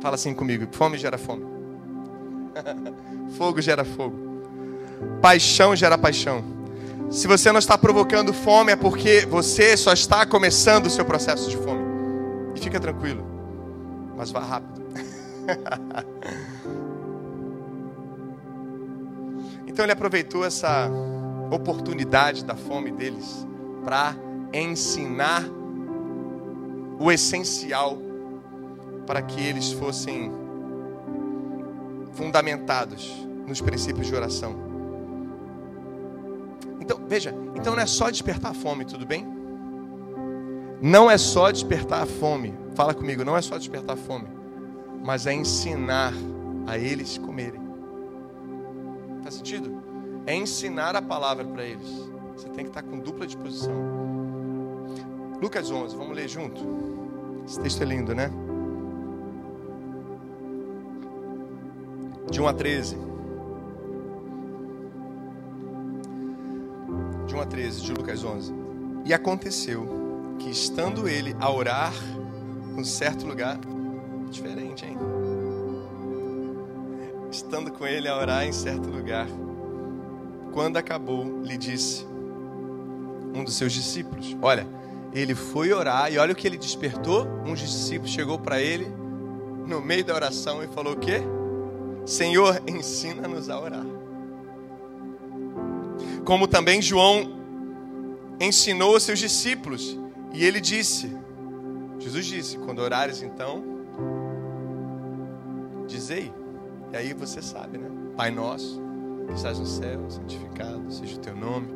[0.00, 1.44] Fala assim comigo: fome gera fome,
[3.36, 4.16] fogo gera fogo,
[5.20, 6.57] paixão gera paixão.
[7.10, 11.48] Se você não está provocando fome, é porque você só está começando o seu processo
[11.48, 11.82] de fome.
[12.54, 13.24] E fica tranquilo,
[14.14, 14.82] mas vá rápido.
[19.66, 20.90] então ele aproveitou essa
[21.50, 23.46] oportunidade da fome deles
[23.84, 24.14] para
[24.52, 25.44] ensinar
[26.98, 27.96] o essencial
[29.06, 30.30] para que eles fossem
[32.12, 34.67] fundamentados nos princípios de oração.
[36.88, 39.26] Então, veja, então não é só despertar a fome, tudo bem?
[40.80, 42.54] Não é só despertar a fome.
[42.74, 44.26] Fala comigo, não é só despertar a fome,
[45.04, 46.14] mas é ensinar
[46.66, 47.60] a eles comerem.
[49.22, 49.82] Faz sentido?
[50.24, 52.10] É ensinar a palavra para eles.
[52.34, 53.74] Você tem que estar com dupla disposição.
[55.42, 56.64] Lucas 11, vamos ler junto.
[57.44, 58.30] Esse texto é lindo, né?
[62.30, 63.07] De 1 a 13.
[67.38, 68.52] De 1 a 13, de Lucas 11.
[69.04, 71.92] E aconteceu que, estando ele a orar
[72.74, 73.58] num certo lugar,
[74.28, 74.98] diferente, hein?
[77.30, 79.28] Estando com ele a orar em certo lugar,
[80.52, 82.04] quando acabou, lhe disse
[83.32, 84.66] um dos seus discípulos: Olha,
[85.12, 87.24] ele foi orar e olha o que ele despertou.
[87.46, 88.86] Um dos discípulos chegou para ele
[89.66, 91.20] no meio da oração e falou: O quê?
[92.04, 93.97] Senhor, ensina-nos a orar.
[96.28, 97.26] Como também João
[98.38, 99.98] ensinou aos seus discípulos,
[100.34, 101.10] e ele disse:
[101.98, 103.64] Jesus disse: Quando orares, então,
[105.86, 106.30] dizei.
[106.92, 107.90] E aí você sabe, né?
[108.14, 108.78] Pai nosso,
[109.26, 111.68] que estás no céu, santificado seja o teu nome.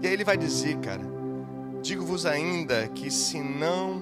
[0.00, 1.02] E aí ele vai dizer, cara:
[1.82, 4.00] Digo-vos ainda que se não.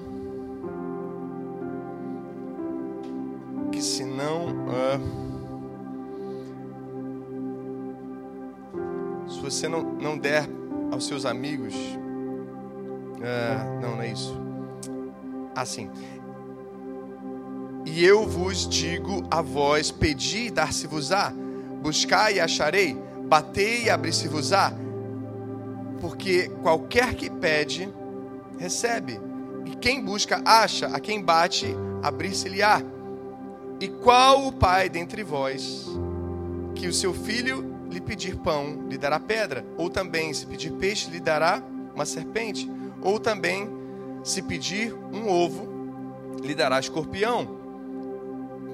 [3.71, 4.45] Que se não.
[4.45, 5.24] Uh,
[9.45, 10.49] você não, não der
[10.91, 11.75] aos seus amigos.
[11.75, 14.35] Uh, não, não é isso.
[15.55, 15.89] Assim.
[17.85, 21.31] E eu vos digo a vós: pedi e dar-se-vos-á,
[21.81, 24.73] buscai e acharei, batei e abrir-se-vos-á.
[26.01, 27.87] Porque qualquer que pede,
[28.57, 29.19] recebe,
[29.65, 31.67] e quem busca, acha, a quem bate,
[32.01, 32.81] abrir-se-lhe-á.
[33.79, 35.85] E qual o pai dentre vós
[36.73, 39.65] que o seu filho lhe pedir pão, lhe dará pedra?
[39.77, 42.69] Ou também, se pedir peixe, lhe dará uma serpente?
[43.01, 43.69] Ou também,
[44.21, 45.65] se pedir um ovo,
[46.43, 47.63] lhe dará escorpião?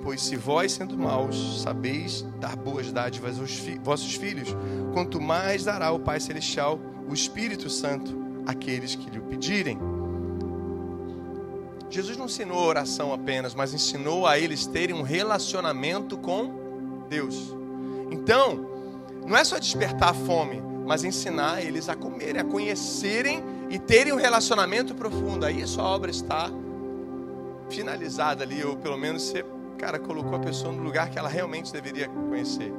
[0.04, 4.56] Pois se vós, sendo maus, sabeis dar boas dádivas aos fi vossos filhos,
[4.92, 9.78] quanto mais dará o Pai Celestial o Espírito Santo àqueles que lhe o pedirem.
[11.92, 17.54] Jesus não ensinou oração apenas, mas ensinou a eles terem um relacionamento com Deus.
[18.10, 18.71] Então,
[19.26, 24.14] não é só despertar a fome, mas ensinar eles a comerem, a conhecerem e terem
[24.14, 25.46] um relacionamento profundo.
[25.46, 26.50] Aí a sua obra está
[27.70, 29.46] finalizada ali, ou pelo menos você
[29.82, 32.72] cara, colocou a pessoa no lugar que ela realmente deveria conhecer.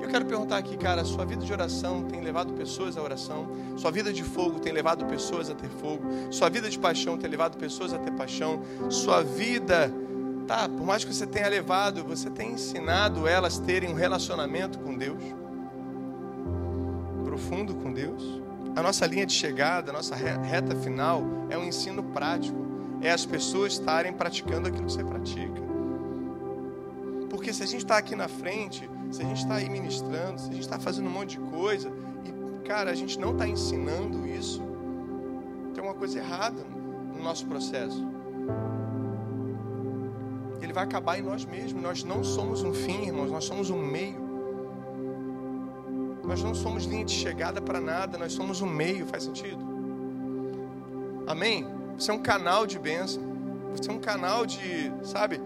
[0.00, 3.48] Eu quero perguntar aqui, cara, sua vida de oração tem levado pessoas à oração?
[3.76, 6.04] Sua vida de fogo tem levado pessoas a ter fogo?
[6.30, 8.62] Sua vida de paixão tem levado pessoas a ter paixão?
[8.88, 9.92] Sua vida,
[10.46, 14.96] tá, por mais que você tenha levado, você tem ensinado elas terem um relacionamento com
[14.96, 15.22] Deus?
[17.38, 18.42] Profundo com Deus?
[18.74, 22.58] A nossa linha de chegada, a nossa reta final é um ensino prático.
[23.00, 25.62] É as pessoas estarem praticando aquilo que você pratica.
[27.30, 30.48] Porque se a gente está aqui na frente, se a gente está aí ministrando, se
[30.48, 31.92] a gente está fazendo um monte de coisa,
[32.24, 34.60] e, cara, a gente não está ensinando isso,
[35.74, 36.60] tem uma coisa errada
[37.14, 38.04] no nosso processo.
[40.60, 41.80] Ele vai acabar em nós mesmos.
[41.80, 44.27] Nós não somos um fim, irmãos, nós somos um meio.
[46.28, 49.64] Nós não somos linha de chegada para nada, nós somos um meio, faz sentido?
[51.26, 51.66] Amém?
[51.98, 53.22] Você é um canal de bênção.
[53.74, 55.40] Você é um canal de, sabe,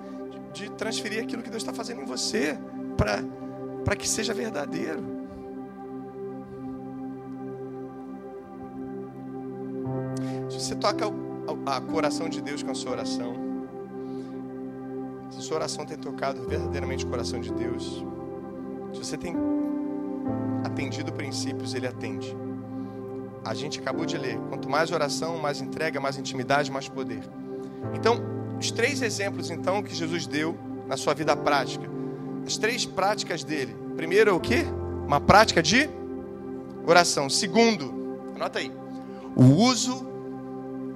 [0.52, 2.58] de transferir aquilo que Deus está fazendo em você
[2.96, 5.04] para que seja verdadeiro.
[10.50, 11.06] Se você toca
[11.64, 13.34] a coração de Deus com a sua oração,
[15.30, 18.04] se a sua oração tem tocado verdadeiramente o coração de Deus,
[18.92, 19.34] se você tem
[20.64, 22.36] atendido princípios, Ele atende.
[23.44, 27.22] A gente acabou de ler: quanto mais oração, mais entrega, mais intimidade, mais poder.
[27.94, 28.20] Então,
[28.58, 30.56] os três exemplos, então, que Jesus deu
[30.86, 31.90] na sua vida prática.
[32.46, 33.76] As três práticas dele.
[33.96, 34.62] Primeiro é o que?
[35.06, 35.88] Uma prática de
[36.86, 37.28] oração.
[37.28, 38.72] Segundo, anota aí.
[39.36, 40.06] O uso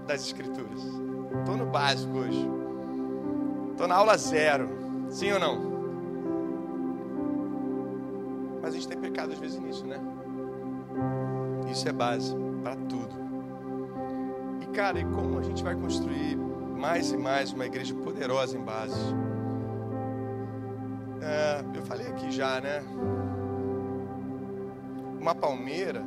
[0.06, 0.80] das escrituras.
[1.38, 2.48] Estou no básico hoje.
[3.72, 4.68] Estou na aula zero.
[5.10, 5.75] Sim ou não?
[8.66, 9.96] Mas a gente tem pecado às vezes nisso, né?
[11.70, 13.14] Isso é base para tudo.
[14.60, 18.64] E cara, e como a gente vai construir mais e mais uma igreja poderosa em
[18.64, 18.98] base.
[21.22, 22.82] É, eu falei aqui já, né?
[25.20, 26.04] Uma palmeira,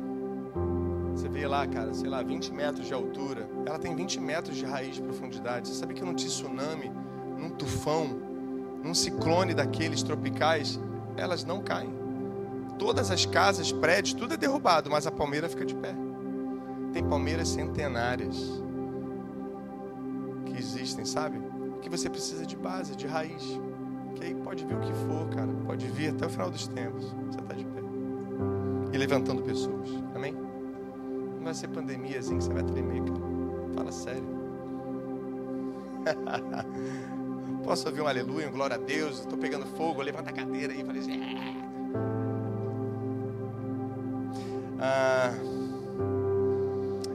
[1.14, 4.66] você vê lá, cara, sei lá, 20 metros de altura, ela tem 20 metros de
[4.66, 5.66] raiz de profundidade.
[5.66, 6.92] Você sabe que num tsunami,
[7.38, 8.20] num tufão,
[8.84, 10.78] num ciclone daqueles tropicais,
[11.16, 11.99] elas não caem.
[12.80, 15.94] Todas as casas, prédios, tudo é derrubado, mas a palmeira fica de pé.
[16.92, 18.60] Tem palmeiras centenárias
[20.60, 21.40] existem, sabe?
[21.82, 23.42] Que você precisa de base, de raiz.
[24.14, 25.48] Que aí pode vir o que for, cara.
[25.66, 27.04] Pode vir até o final dos tempos.
[27.26, 27.80] Você está de pé.
[28.92, 29.88] E levantando pessoas.
[30.14, 30.32] Amém?
[30.32, 33.20] Não vai ser pandemia assim que você vai tremer, cara.
[33.74, 34.40] Fala sério.
[37.64, 39.20] Posso ouvir um aleluia, um glória a Deus?
[39.20, 40.84] Estou pegando fogo, levanta a cadeira aí.
[40.84, 41.20] Falei assim,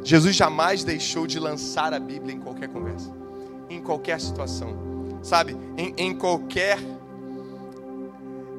[0.05, 3.11] Jesus jamais deixou de lançar a Bíblia em qualquer conversa
[3.69, 5.55] em qualquer situação, sabe?
[5.77, 6.79] Em, em qualquer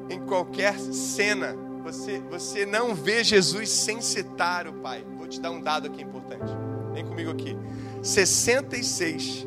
[0.09, 5.05] em qualquer cena, você você não vê Jesus sem citar o Pai.
[5.17, 6.51] Vou te dar um dado aqui importante.
[6.93, 7.57] Vem comigo aqui.
[8.01, 9.45] 66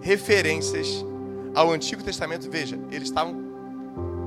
[0.00, 1.04] referências
[1.54, 2.50] ao Antigo Testamento.
[2.50, 3.50] Veja, eles estavam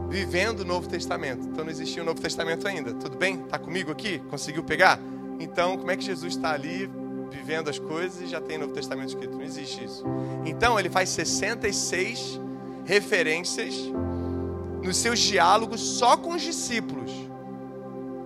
[0.10, 1.48] vivendo o Novo Testamento.
[1.48, 2.94] Então não existia o Novo Testamento ainda.
[2.94, 3.42] Tudo bem?
[3.42, 4.20] Está comigo aqui?
[4.30, 5.00] Conseguiu pegar?
[5.40, 6.90] Então, como é que Jesus está ali
[7.34, 9.36] vivendo as coisas e já tem Novo Testamento escrito?
[9.36, 10.04] Não existe isso.
[10.46, 12.40] Então, ele faz 66
[12.86, 13.74] referências
[14.84, 17.12] nos seus diálogos só com os discípulos.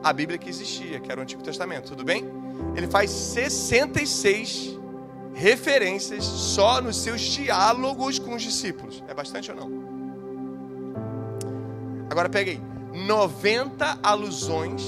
[0.03, 2.25] A Bíblia que existia, que era o Antigo Testamento, tudo bem?
[2.75, 4.77] Ele faz 66
[5.33, 9.03] referências só nos seus diálogos com os discípulos.
[9.07, 9.87] É bastante ou não?
[12.09, 12.59] Agora peguei
[12.93, 14.81] 90 alusões,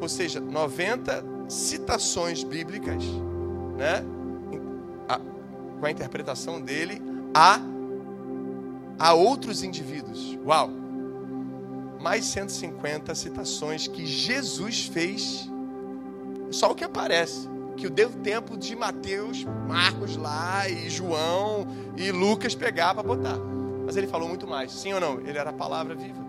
[0.00, 3.04] ou seja, 90 citações bíblicas,
[3.78, 4.04] né?
[5.08, 5.18] A,
[5.78, 7.00] com a interpretação dele
[7.32, 7.60] a,
[8.98, 10.36] a outros indivíduos.
[10.44, 10.68] Uau!
[12.00, 15.48] Mais 150 citações que Jesus fez,
[16.50, 17.48] só o que aparece
[17.78, 21.66] que deu tempo de Mateus, Marcos lá e João
[21.96, 23.38] e Lucas pegar para botar.
[23.86, 25.20] Mas ele falou muito mais, sim ou não?
[25.20, 26.20] Ele era a palavra viva.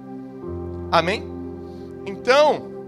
[0.92, 1.24] Amém?
[2.06, 2.79] Então,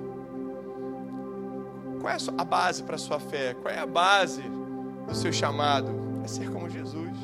[2.02, 3.54] qual é a base para a sua fé?
[3.54, 4.42] Qual é a base
[5.08, 5.92] do seu chamado?
[6.24, 7.18] É ser como Jesus.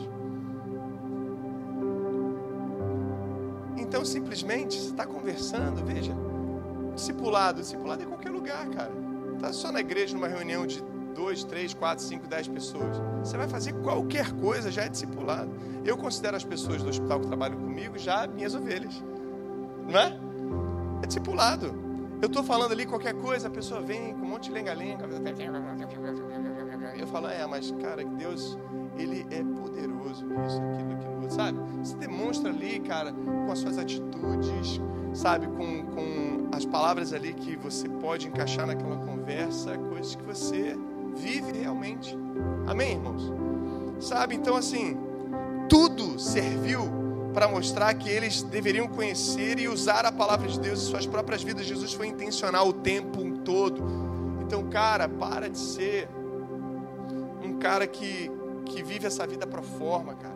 [3.75, 6.13] Então, simplesmente, você está conversando, veja,
[6.93, 8.91] discipulado, discipulado em qualquer lugar, cara.
[9.36, 10.84] Está só na igreja, numa reunião de
[11.15, 12.97] dois, três, quatro, cinco, dez pessoas.
[13.23, 15.49] Você vai fazer qualquer coisa, já é discipulado.
[15.84, 19.01] Eu considero as pessoas do hospital que trabalham comigo já minhas ovelhas.
[19.88, 20.19] Não é?
[21.01, 21.86] É discipulado.
[22.22, 25.05] Eu estou falando ali qualquer coisa, a pessoa vem com um monte de lenga-lenga.
[26.97, 28.57] Eu falo, é, mas cara, Deus,
[28.97, 31.59] Ele é poderoso nisso, aquilo, aquilo sabe?
[31.84, 34.82] Você demonstra ali, cara, com as suas atitudes,
[35.13, 40.76] sabe, com, com as palavras ali que você pode encaixar naquela conversa, coisas que você
[41.15, 42.18] vive realmente.
[42.65, 43.32] Amém, irmãos?
[43.99, 44.97] Sabe, então assim,
[45.70, 47.07] tudo serviu
[47.38, 51.43] para mostrar que eles deveriam conhecer e usar a palavra de Deus em suas próprias
[51.43, 51.67] vidas.
[51.67, 53.79] Jesus foi intencional o tempo todo.
[54.41, 56.09] Então, cara, para de ser
[57.43, 58.31] um cara que,
[58.65, 60.35] que vive essa vida pro forma, cara.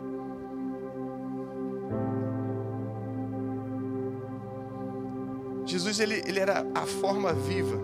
[5.66, 7.80] Jesus ele, ele era a forma viva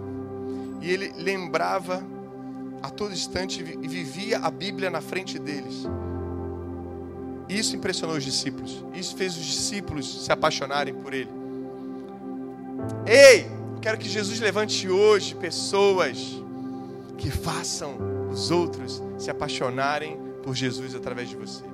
[0.80, 2.04] e ele lembrava
[2.80, 5.88] a todo instante e vivia a Bíblia na frente deles.
[7.48, 8.84] Isso impressionou os discípulos.
[8.94, 11.30] Isso fez os discípulos se apaixonarem por ele.
[13.06, 13.46] Ei,
[13.80, 16.42] quero que Jesus levante hoje pessoas
[17.16, 17.96] que façam
[18.30, 21.64] os outros se apaixonarem por Jesus através de você.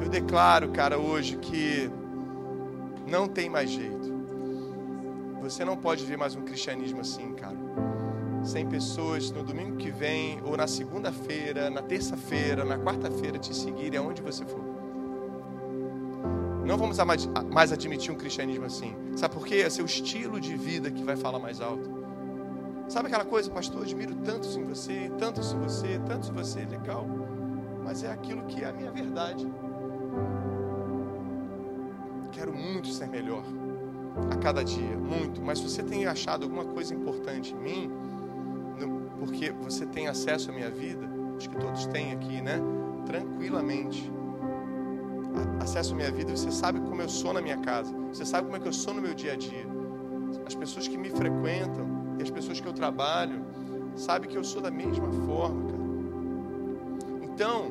[0.00, 1.90] Eu declaro, cara, hoje que
[3.08, 4.12] não tem mais jeito.
[5.40, 7.91] Você não pode ver mais um cristianismo assim, cara
[8.44, 13.98] 100 pessoas no domingo que vem, ou na segunda-feira, na terça-feira, na quarta-feira te seguirem
[13.98, 14.60] aonde você for.
[16.64, 16.96] Não vamos
[17.50, 18.94] mais admitir um cristianismo assim.
[19.16, 19.56] Sabe por quê?
[19.56, 22.02] É seu estilo de vida que vai falar mais alto.
[22.88, 27.06] Sabe aquela coisa, pastor, admiro tanto em você, tanto em você, tanto em você, legal.
[27.84, 29.46] Mas é aquilo que é a minha verdade.
[32.32, 33.42] Quero muito ser melhor
[34.30, 35.42] a cada dia, muito.
[35.42, 37.90] Mas se você tem achado alguma coisa importante em mim,
[39.24, 42.60] porque você tem acesso à minha vida, acho que todos têm aqui, né?
[43.06, 44.10] Tranquilamente.
[45.60, 48.56] Acesso à minha vida, você sabe como eu sou na minha casa, você sabe como
[48.56, 49.64] é que eu sou no meu dia a dia.
[50.44, 53.44] As pessoas que me frequentam e as pessoas que eu trabalho
[53.94, 55.82] sabem que eu sou da mesma forma, cara.
[57.22, 57.70] Então,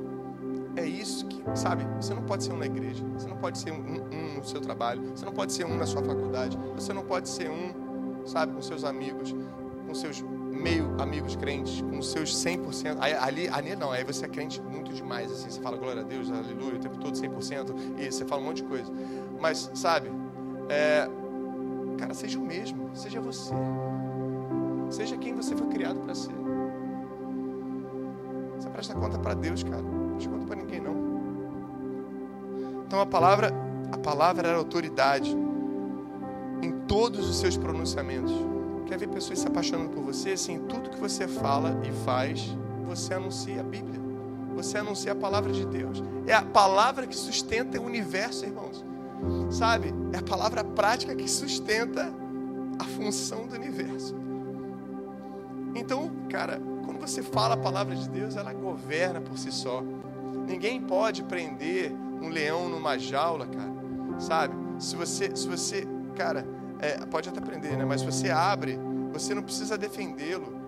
[0.78, 3.74] é isso que, sabe, você não pode ser um na igreja, você não pode ser
[3.74, 7.04] um, um no seu trabalho, você não pode ser um na sua faculdade, você não
[7.04, 9.36] pode ser um, sabe, com seus amigos,
[9.86, 12.98] com seus meio amigos crentes, com seus 100%.
[13.00, 16.06] Aí, ali, ali não, aí você é crente muito demais, assim, você fala glória a
[16.06, 18.92] Deus, aleluia, o tempo todo 100%, e você fala um monte de coisa.
[19.40, 20.12] Mas, sabe,
[20.70, 21.08] é,
[21.98, 23.54] cara, seja o mesmo, seja você.
[24.90, 26.36] Seja quem você foi criado para ser.
[28.58, 29.82] Você presta conta para Deus, cara.
[29.82, 31.12] Não presta conta para ninguém, não.
[32.86, 33.54] Então a palavra,
[33.92, 35.36] a palavra era autoridade
[36.62, 38.51] em todos os seus pronunciamentos
[38.92, 43.14] quer ver pessoas se apaixonando por você, assim, tudo que você fala e faz, você
[43.14, 44.02] anuncia a Bíblia.
[44.54, 46.04] Você anuncia a palavra de Deus.
[46.28, 48.84] É a palavra que sustenta o universo, irmãos.
[49.50, 49.94] Sabe?
[50.12, 52.14] É a palavra prática que sustenta
[52.78, 54.14] a função do universo.
[55.74, 59.82] Então, cara, quando você fala a palavra de Deus, ela governa por si só.
[60.46, 63.72] Ninguém pode prender um leão numa jaula, cara.
[64.20, 64.54] Sabe?
[64.80, 66.46] Se você, se você, cara,
[66.82, 67.86] é, pode até aprender, né?
[67.86, 68.78] Mas você abre,
[69.14, 70.60] você não precisa defendê-lo.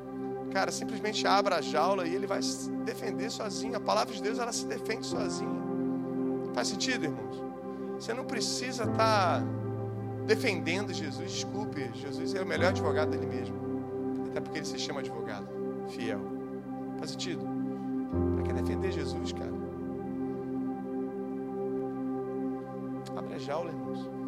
[0.51, 3.75] Cara, simplesmente abra a jaula e ele vai se defender sozinho.
[3.75, 5.63] A palavra de Deus, ela se defende sozinha.
[6.53, 7.43] Faz sentido, irmãos?
[7.95, 9.43] Você não precisa estar, tá,
[10.27, 11.31] defendendo Jesus.
[11.31, 13.55] Desculpe, Jesus é o melhor advogado dele mesmo.
[14.29, 15.47] Até porque ele se chama advogado
[15.89, 16.19] fiel.
[16.99, 17.43] Faz sentido?
[18.35, 19.51] Para que defender Jesus, cara?
[23.15, 24.22] Abre a jaula, irmãos.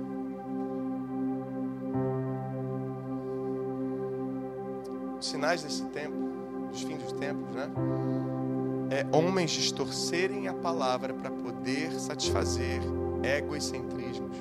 [5.19, 6.15] Os sinais desse tempo,
[6.69, 7.69] dos fins dos tempos, né?
[8.89, 12.81] É homens distorcerem a palavra para poder satisfazer
[13.23, 14.37] egocentrismos.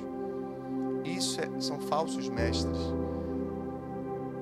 [1.03, 2.77] Isso é, são falsos mestres.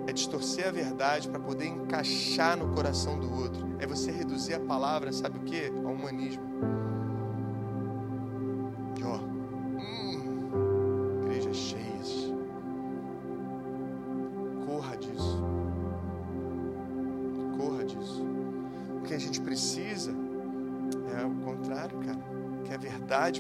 [0.05, 3.75] É distorcer a verdade para poder encaixar no coração do outro.
[3.79, 5.67] É você reduzir a palavra, sabe o que?
[5.67, 6.43] Ao humanismo.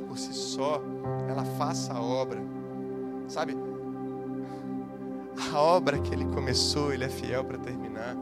[0.01, 0.81] Por si só,
[1.29, 2.41] ela faça a obra.
[3.27, 3.57] Sabe?
[5.51, 8.15] A obra que ele começou, ele é fiel para terminar.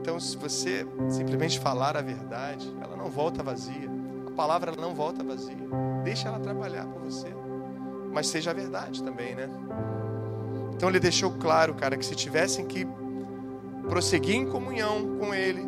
[0.00, 3.90] Então, se você simplesmente falar a verdade, ela não volta vazia.
[4.26, 5.56] A palavra não volta vazia.
[6.02, 7.28] Deixa ela trabalhar por você.
[8.12, 9.48] Mas seja a verdade também, né?
[10.74, 12.86] Então ele deixou claro, cara, que se tivessem que
[13.88, 15.62] prosseguir em comunhão com ele,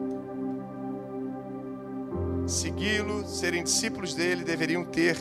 [2.47, 5.17] segui-lo, serem discípulos dele, deveriam ter,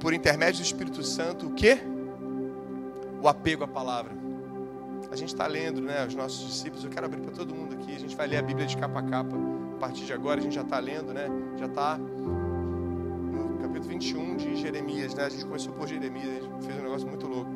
[0.00, 1.78] por intermédio do Espírito Santo, o quê?
[3.20, 4.16] O apego à palavra.
[5.10, 6.84] A gente está lendo, né, os nossos discípulos.
[6.84, 7.94] Eu quero abrir para todo mundo aqui.
[7.94, 9.34] A gente vai ler a Bíblia de capa a capa.
[9.74, 11.28] A partir de agora, a gente já está lendo, né?
[11.56, 15.24] Já está no capítulo 21 de Jeremias, né?
[15.24, 17.50] A gente começou por Jeremias, a gente fez um negócio muito louco.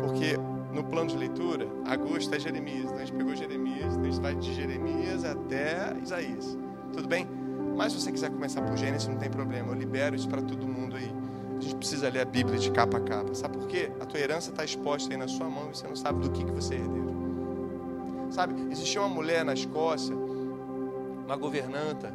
[0.00, 0.36] Porque
[0.72, 2.84] no plano de leitura, agosto é Jeremias.
[2.84, 6.58] Então a gente pegou Jeremias, então a gente vai de Jeremias até Isaías.
[6.92, 7.37] Tudo bem?
[7.78, 9.68] Mas se você quiser começar por Gênesis, não tem problema.
[9.68, 11.14] Eu libero isso para todo mundo aí.
[11.56, 13.32] A gente precisa ler a Bíblia de capa a capa.
[13.36, 13.92] Sabe por quê?
[14.00, 16.44] A tua herança está exposta aí na sua mão e você não sabe do que,
[16.44, 17.16] que você é herdeiro.
[18.32, 20.14] Sabe, existia uma mulher na Escócia,
[21.24, 22.12] uma governanta,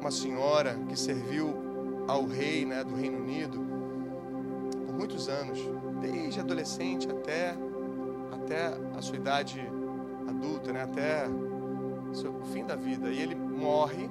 [0.00, 1.54] uma senhora que serviu
[2.08, 3.60] ao rei né, do Reino Unido
[4.86, 5.58] por muitos anos,
[6.00, 7.54] desde adolescente até,
[8.32, 9.60] até a sua idade
[10.26, 11.26] adulta, né, até
[12.24, 13.08] o fim da vida.
[13.10, 14.08] E ele morre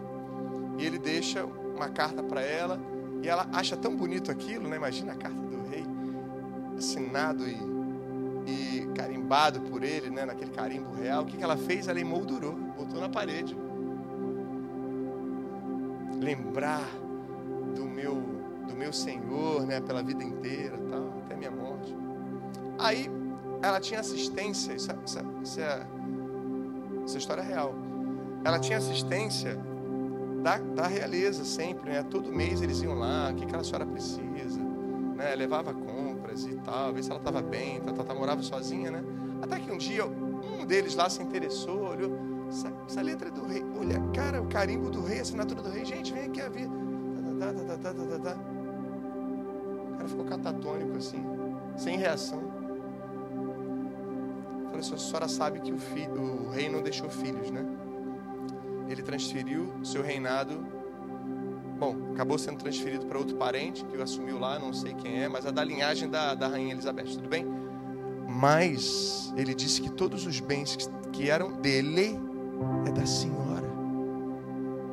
[0.78, 2.80] e ele deixa uma carta para ela
[3.22, 4.76] e ela acha tão bonito aquilo, né?
[4.76, 5.86] Imagina a carta do rei
[6.78, 7.58] assinado e,
[8.46, 10.26] e carimbado por ele, né?
[10.26, 11.24] Naquele carimbo real.
[11.24, 11.88] O que, que ela fez?
[11.88, 13.58] Ela emoldurou, botou na parede.
[16.22, 16.88] Lembrar
[17.76, 18.16] do meu
[18.68, 19.80] do meu Senhor, né?
[19.82, 21.96] Pela vida inteira, tal, até minha morte.
[22.78, 23.10] Aí
[23.62, 24.74] ela tinha assistência.
[24.74, 25.24] Isso, é, isso, é,
[27.06, 27.74] isso é, história é real.
[28.46, 29.58] Ela tinha assistência
[30.44, 32.04] da, da realeza sempre, né?
[32.04, 34.62] Todo mês eles iam lá, o que aquela senhora precisa,
[35.16, 35.34] né?
[35.36, 39.04] Levava compras e tal, ver se ela estava bem, tá, tá, tá, morava sozinha, né?
[39.42, 42.12] Até que um dia um deles lá se interessou, olhou,
[42.48, 45.70] essa, essa letra é do rei, olha, cara, o carimbo do rei, a assinatura do
[45.70, 46.70] rei, gente, vem aqui a ver.
[47.40, 48.38] Tá, tá, tá, tá, tá, tá, tá.
[49.90, 51.26] O cara ficou catatônico assim,
[51.76, 52.44] sem reação.
[54.66, 57.66] Falei, a senhora sabe que o, filho, o rei não deixou filhos, né?
[58.88, 60.66] Ele transferiu seu reinado.
[61.78, 65.46] Bom, acabou sendo transferido para outro parente que assumiu lá, não sei quem é, mas
[65.46, 67.46] é da linhagem da, da rainha Elizabeth, tudo bem?
[68.28, 72.18] Mas ele disse que todos os bens que, que eram dele
[72.88, 73.68] é da senhora.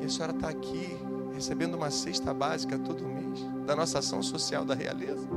[0.01, 0.97] E a senhora está aqui
[1.33, 5.27] recebendo uma cesta básica todo mês da nossa ação social da realeza.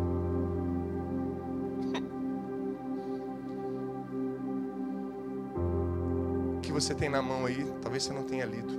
[6.81, 8.79] Você tem na mão aí, talvez você não tenha lido.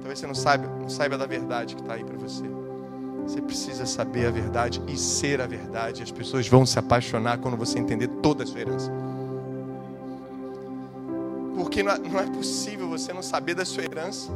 [0.00, 2.44] Talvez você não saiba, não saiba da verdade que está aí para você.
[3.26, 6.02] Você precisa saber a verdade e ser a verdade.
[6.02, 8.92] As pessoas vão se apaixonar quando você entender toda a sua herança.
[11.54, 14.30] Porque não é, é possível você não saber da sua herança.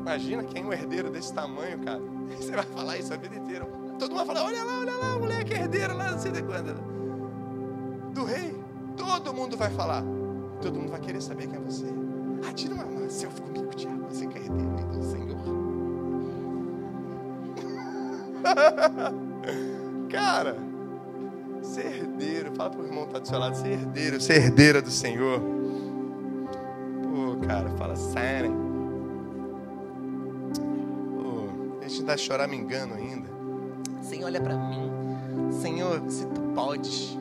[0.00, 2.00] Imagina quem é um herdeiro desse tamanho, cara.
[2.36, 3.66] Você vai falar isso a vida inteira.
[3.98, 6.18] Todo mundo vai falar: olha lá, olha lá, a mulher que é herdeira lá, não
[6.18, 7.01] sei de quando
[8.12, 8.54] do rei.
[8.96, 10.04] Todo mundo vai falar.
[10.60, 11.86] Todo mundo vai querer saber quem é você.
[12.48, 14.06] Ah, tira uma, uma selfie comigo, Tiago.
[14.08, 15.38] Você que é herdeiro do Senhor.
[20.10, 20.56] Cara,
[21.62, 24.90] ser herdeiro, fala pro irmão que tá do seu lado, ser herdeiro, ser herdeira do
[24.90, 25.40] Senhor.
[27.02, 28.52] Pô, cara, fala sério.
[31.16, 33.30] Pô, deixa de chorar me engano ainda.
[34.02, 34.90] Senhor, olha para mim.
[35.52, 37.16] Senhor, se tu podes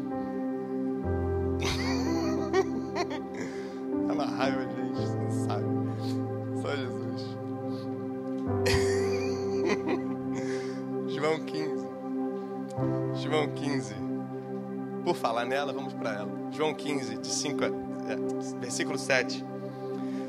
[16.61, 19.43] João 15, de 5 a, é, versículo 7.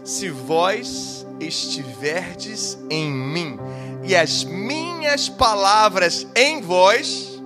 [0.03, 3.59] Se vós estiverdes em mim
[4.03, 7.39] e as minhas palavras em vós,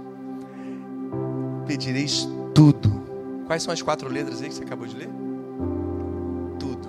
[1.66, 2.88] pedireis tudo.
[3.48, 5.10] Quais são as quatro letras aí que você acabou de ler?
[6.60, 6.88] Tudo.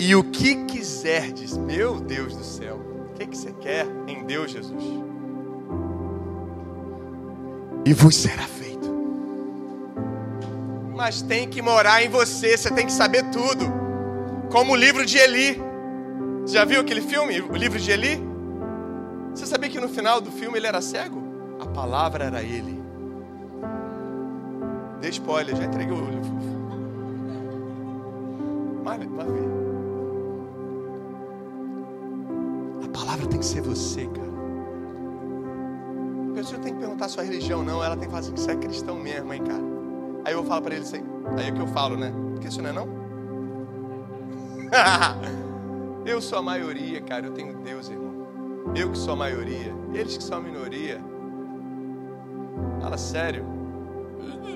[0.00, 2.80] E o que quiserdes, meu Deus do céu,
[3.10, 4.82] o que, que você quer em Deus, Jesus?
[7.84, 8.65] E vos será feito.
[10.96, 13.66] Mas tem que morar em você, você tem que saber tudo.
[14.50, 15.60] Como o livro de Eli.
[16.40, 18.18] Você já viu aquele filme, o livro de Eli?
[19.34, 21.22] Você sabia que no final do filme ele era cego?
[21.60, 22.82] A palavra era ele.
[24.98, 26.36] Dê spoiler, já entreguei o livro.
[28.82, 29.48] Vai, vai ver.
[32.86, 34.32] A palavra tem que ser você, cara.
[36.30, 37.84] A pessoa tem que perguntar a sua religião, não.
[37.84, 39.75] Ela tem que falar assim, você é cristão mesmo, hein, cara.
[40.26, 41.04] Aí eu falo para ele assim,
[41.38, 42.12] aí é que eu falo, né?
[42.32, 42.88] Porque isso não é não?
[46.04, 47.26] eu sou a maioria, cara.
[47.26, 48.26] Eu tenho Deus, irmão.
[48.74, 49.72] Eu que sou a maioria.
[49.94, 51.00] Eles que são a minoria.
[52.80, 53.46] Fala sério.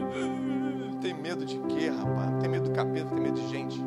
[1.00, 2.40] Tem medo de quê, rapaz?
[2.40, 3.80] Tem medo do capeta, tem medo de gente.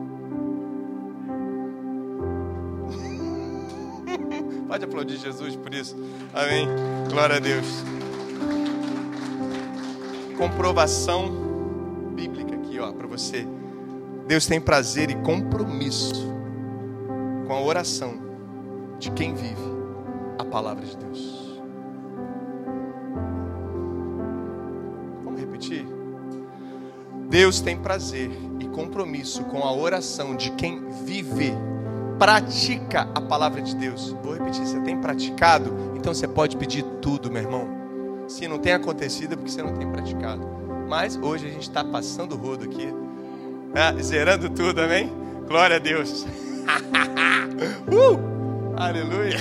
[4.70, 5.98] Pode aplaudir Jesus por isso.
[6.34, 6.66] Amém.
[7.10, 7.84] Glória a Deus.
[10.38, 11.43] Comprovação
[13.18, 13.46] você.
[14.28, 16.34] Deus tem prazer e compromisso
[17.48, 18.16] com a oração
[19.00, 19.74] de quem vive
[20.38, 21.62] a palavra de Deus.
[25.24, 25.86] Vamos repetir?
[27.30, 31.54] Deus tem prazer e compromisso com a oração de quem vive,
[32.18, 34.16] pratica a palavra de Deus.
[34.24, 35.74] Vou repetir: você tem praticado?
[35.96, 37.68] Então você pode pedir tudo, meu irmão.
[38.28, 40.63] Se não tem acontecido, é porque você não tem praticado.
[40.94, 42.88] Mas hoje a gente está passando o rodo aqui
[43.74, 45.12] ah, zerando tudo, amém?
[45.48, 46.22] Glória a Deus.
[47.90, 48.20] uh,
[48.78, 49.40] aleluia.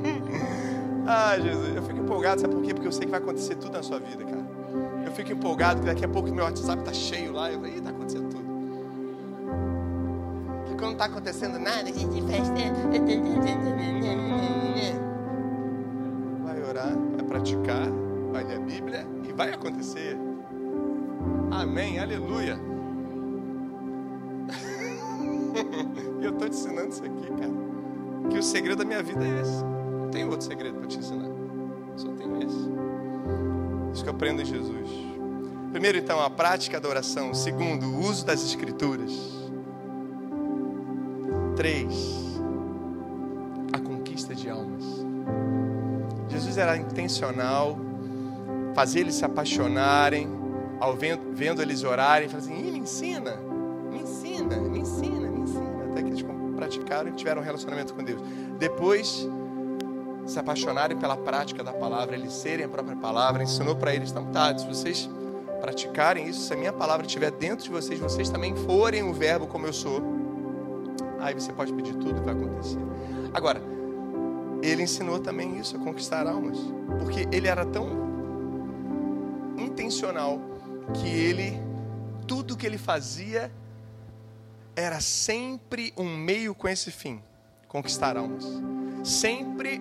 [1.06, 2.72] ah, Jesus, eu fico empolgado, sabe por quê?
[2.72, 4.42] Porque eu sei que vai acontecer tudo na sua vida, cara.
[5.04, 7.52] Eu fico empolgado que daqui a pouco meu WhatsApp tá cheio lá.
[7.52, 8.44] Eu falei, tá acontecendo tudo.
[10.68, 12.54] Que quando não tá acontecendo nada, a gente festa.
[16.46, 17.90] Vai orar, vai praticar,
[18.32, 20.29] vai ler a Bíblia e vai acontecer.
[21.50, 22.58] Amém, aleluia.
[26.22, 27.52] eu estou te ensinando isso aqui, cara.
[28.30, 29.64] Que o segredo da minha vida é esse.
[29.64, 31.28] Não tem outro segredo para te ensinar.
[31.96, 32.70] Só tenho esse.
[33.92, 34.88] Isso que eu aprendo em Jesus.
[35.72, 37.34] Primeiro, então, a prática da oração.
[37.34, 39.12] Segundo, o uso das escrituras.
[41.56, 42.40] Três,
[43.72, 44.84] a conquista de almas.
[46.28, 47.78] Jesus era intencional,
[48.74, 50.39] fazer eles se apaixonarem,
[50.80, 53.36] ao vendo, vendo eles orarem, falar assim, me ensina,
[53.90, 55.30] me ensina, me ensina
[55.90, 56.24] até que eles
[56.56, 58.20] praticaram e tiveram um relacionamento com Deus.
[58.58, 59.28] Depois,
[60.26, 64.26] se apaixonarem pela prática da palavra, eles serem a própria palavra, ensinou para eles, então,
[64.26, 65.08] tá, se vocês
[65.60, 69.46] praticarem isso, se a minha palavra estiver dentro de vocês, vocês também forem o verbo
[69.46, 70.02] como eu sou,
[71.18, 72.78] aí você pode pedir tudo que vai acontecer.
[73.34, 73.60] Agora,
[74.62, 76.58] ele ensinou também isso, a conquistar almas,
[76.98, 77.88] porque ele era tão
[79.58, 80.40] intencional
[80.92, 81.60] que ele,
[82.26, 83.52] tudo que ele fazia,
[84.76, 87.22] era sempre um meio com esse fim
[87.68, 88.44] conquistar almas.
[89.04, 89.80] Sempre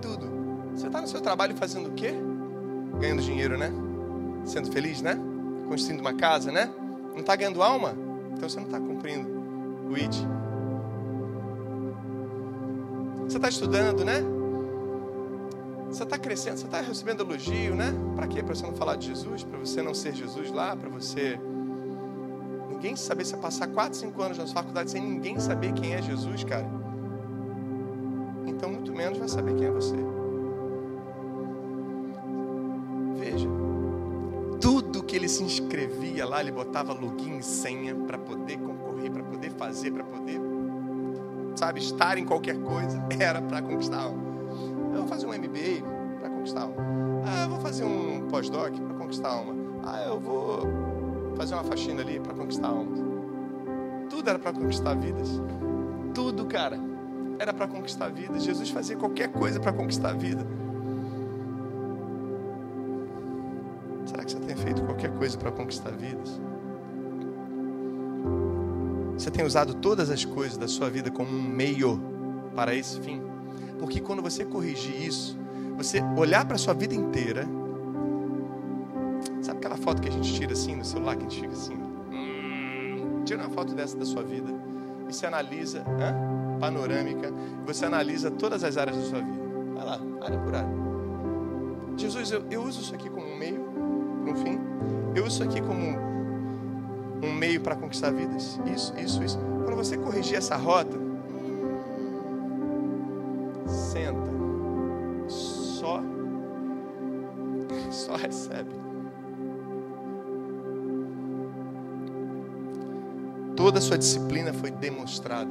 [0.00, 0.30] tudo.
[0.74, 2.12] Você está no seu trabalho fazendo o quê?
[2.98, 3.70] Ganhando dinheiro, né?
[4.44, 5.18] Sendo feliz, né?
[5.68, 6.66] Construindo uma casa, né?
[7.12, 7.94] Não está ganhando alma?
[8.34, 9.28] Então você não está cumprindo
[9.88, 10.14] o ID.
[13.24, 14.22] Você está estudando, né?
[15.92, 17.92] Você está crescendo, você está recebendo elogio, né?
[18.16, 18.42] Para quê?
[18.42, 19.44] Para você não falar de Jesus?
[19.44, 20.74] Para você não ser Jesus lá?
[20.74, 21.38] Para você
[22.82, 26.42] ninguém saber, você passar 4, 5 anos na faculdade sem ninguém saber quem é Jesus,
[26.42, 26.66] cara,
[28.44, 29.94] então muito menos vai saber quem é você.
[33.16, 33.48] Veja,
[34.60, 39.22] tudo que ele se inscrevia lá, ele botava login e senha para poder concorrer, para
[39.22, 40.40] poder fazer, para poder,
[41.54, 44.21] sabe, estar em qualquer coisa, era para conquistar algo.
[44.92, 45.82] Eu vou fazer um MBA
[46.20, 46.76] para conquistar algo.
[47.24, 49.54] Ah, eu vou fazer um pós-doc para conquistar alma.
[49.84, 50.60] Ah, eu vou
[51.36, 53.00] fazer uma faxina ali para conquistar almas.
[54.10, 55.40] Tudo era para conquistar vidas.
[56.14, 56.78] Tudo, cara,
[57.38, 58.44] era para conquistar vidas.
[58.44, 60.46] Jesus fazia qualquer coisa para conquistar vida.
[64.04, 66.40] Será que você tem feito qualquer coisa para conquistar vidas?
[69.16, 72.00] Você tem usado todas as coisas da sua vida como um meio
[72.54, 73.31] para esse fim?
[73.82, 75.36] Porque quando você corrigir isso,
[75.76, 77.44] Você olhar para a sua vida inteira.
[79.40, 81.74] Sabe aquela foto que a gente tira assim no celular, que a gente fica assim?
[81.74, 84.52] Hum, tira uma foto dessa da sua vida.
[85.08, 85.84] E você analisa,
[86.60, 87.32] panorâmica.
[87.66, 89.42] Você analisa todas as áreas da sua vida.
[89.74, 90.70] Vai lá, área por área.
[91.96, 93.64] Jesus, eu, eu uso isso aqui como um meio,
[94.22, 94.60] para um fim.
[95.16, 95.82] Eu uso isso aqui como
[97.26, 98.60] um meio para conquistar vidas.
[98.72, 99.38] Isso, isso, isso.
[99.64, 101.01] Quando você corrigir essa rota,
[113.72, 115.50] Toda a sua disciplina foi demonstrada.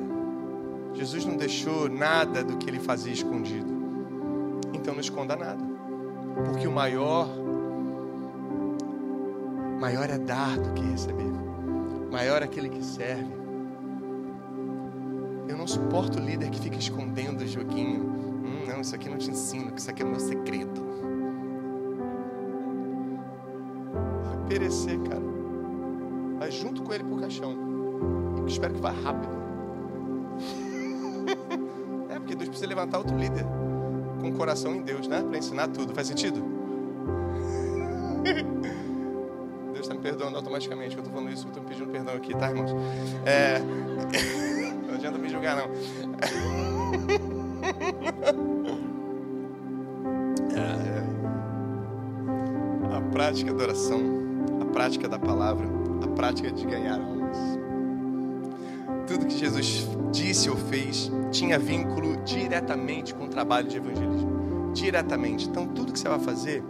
[0.93, 3.65] Jesus não deixou nada do que ele fazia escondido.
[4.75, 5.63] Então não esconda nada.
[6.45, 7.27] Porque o maior
[9.79, 11.31] maior é dar do que receber.
[12.11, 13.33] Maior é aquele que serve.
[15.49, 18.03] Eu não suporto o líder que fica escondendo o joguinho.
[18.03, 20.79] Hum, não, isso aqui não te ensino, isso aqui é meu segredo.
[24.23, 25.23] Vai perecer, cara.
[26.37, 27.70] Vai junto com ele pro caixão.
[28.37, 29.33] Eu espero que vá rápido.
[32.09, 33.45] é, porque Deus precisa levantar outro líder
[34.19, 35.21] com o coração em Deus, né?
[35.21, 35.93] Para ensinar tudo.
[35.93, 36.41] Faz sentido?
[39.73, 40.95] Deus está me perdoando automaticamente.
[40.95, 42.71] Eu estou falando isso, eu estou pedindo perdão aqui, tá, irmãos?
[43.25, 43.59] É...
[44.87, 45.71] Não adianta me julgar, não.
[50.55, 51.01] É...
[52.95, 54.01] A prática da oração,
[54.61, 55.65] a prática da palavra,
[56.03, 57.20] a prática de ganhar almas.
[59.25, 64.71] Que Jesus disse ou fez tinha vínculo diretamente com o trabalho de evangelismo.
[64.73, 65.47] Diretamente.
[65.47, 66.63] Então, tudo que você vai fazer,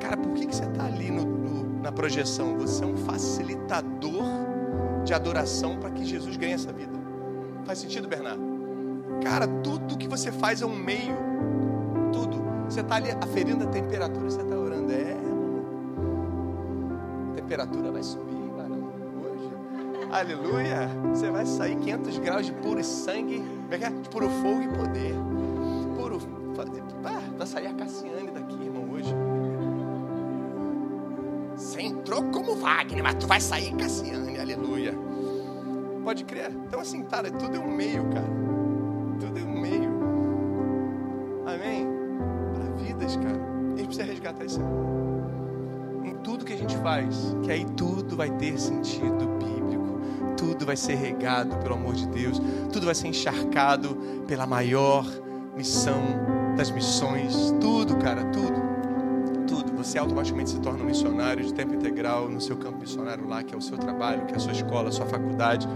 [0.00, 2.56] cara, por que, que você está ali no, no, na projeção?
[2.58, 4.22] Você é um facilitador
[5.04, 6.92] de adoração para que Jesus ganhe essa vida.
[7.64, 8.42] Faz sentido, Bernardo?
[9.22, 11.16] Cara, tudo que você faz é um meio.
[12.12, 12.42] Tudo.
[12.68, 14.92] Você está ali aferindo a temperatura, você está orando.
[14.92, 15.16] É,
[17.30, 18.41] a temperatura vai subir.
[20.12, 20.90] Aleluia.
[21.08, 23.88] Você vai sair 500 graus de puro sangue, é é?
[23.88, 25.14] de puro fogo e poder.
[25.96, 26.18] Puro.
[27.38, 29.14] Vai sair a Cassiane daqui, irmão, hoje.
[31.56, 34.94] Você entrou como Wagner, mas tu vai sair Cassiane, aleluia.
[36.04, 36.50] Pode crer?
[36.50, 38.28] Então, assim, cara, tudo é um meio, cara.
[39.18, 39.90] Tudo é um meio.
[41.46, 41.88] Amém?
[42.52, 43.40] Para vidas, cara.
[43.72, 44.60] A gente precisa resgatar isso.
[46.04, 49.31] Em tudo que a gente faz, que aí tudo vai ter sentido.
[50.62, 52.40] Tudo vai ser regado pelo amor de Deus.
[52.72, 53.96] Tudo vai ser encharcado
[54.28, 55.04] pela maior
[55.56, 56.00] missão
[56.56, 57.52] das missões.
[57.60, 58.62] Tudo, cara, tudo.
[59.48, 59.76] Tudo.
[59.76, 63.52] Você automaticamente se torna um missionário de tempo integral no seu campo missionário lá, que
[63.52, 65.66] é o seu trabalho, que é a sua escola, a sua faculdade,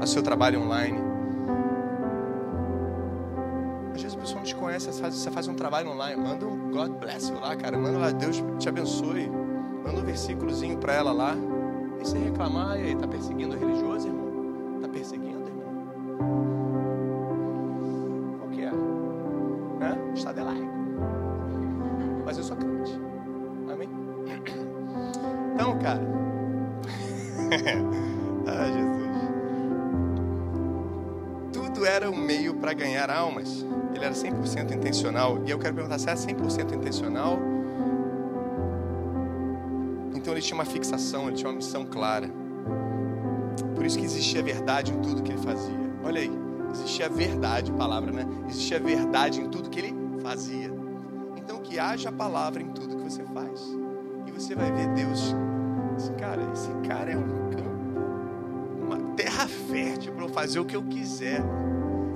[0.00, 0.98] o seu trabalho online.
[3.92, 6.92] Às vezes a pessoa não te conhece, você faz, um trabalho online, manda um God
[7.00, 9.28] bless you lá, cara, manda lá, Deus te abençoe,
[9.84, 11.34] manda um versículozinho para ela lá.
[12.00, 14.17] E você reclamar, e aí, tá perseguindo religioso, irmão?
[25.88, 26.00] Cara.
[28.46, 29.08] ah, Jesus.
[31.52, 33.64] Tudo era um meio para ganhar almas.
[33.94, 35.42] Ele era 100% intencional.
[35.46, 37.38] E eu quero perguntar se é 100% intencional.
[40.14, 42.28] Então ele tinha uma fixação, ele tinha uma missão clara.
[43.74, 45.78] Por isso que existia verdade em tudo que ele fazia.
[46.04, 46.30] Olha aí,
[46.72, 48.26] existia verdade, palavra, né?
[48.48, 50.70] Existia verdade em tudo que ele fazia.
[51.36, 53.60] Então que haja palavra em tudo que você faz.
[54.26, 55.34] E você vai ver Deus.
[56.28, 60.82] Cara, esse cara é um campo, uma terra fértil para eu fazer o que eu
[60.82, 61.42] quiser.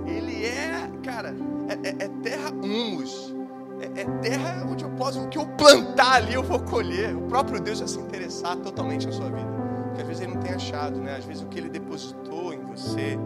[0.07, 1.35] Ele é, cara,
[1.67, 3.35] é, é, é terra humus.
[3.81, 7.17] É, é, terra onde eu posso, o que eu plantar ali eu vou colher.
[7.17, 9.49] O próprio Deus vai se interessar totalmente na sua vida.
[9.87, 11.17] Porque às vezes ele não tem achado, né?
[11.17, 13.19] Às vezes o que ele depositou em você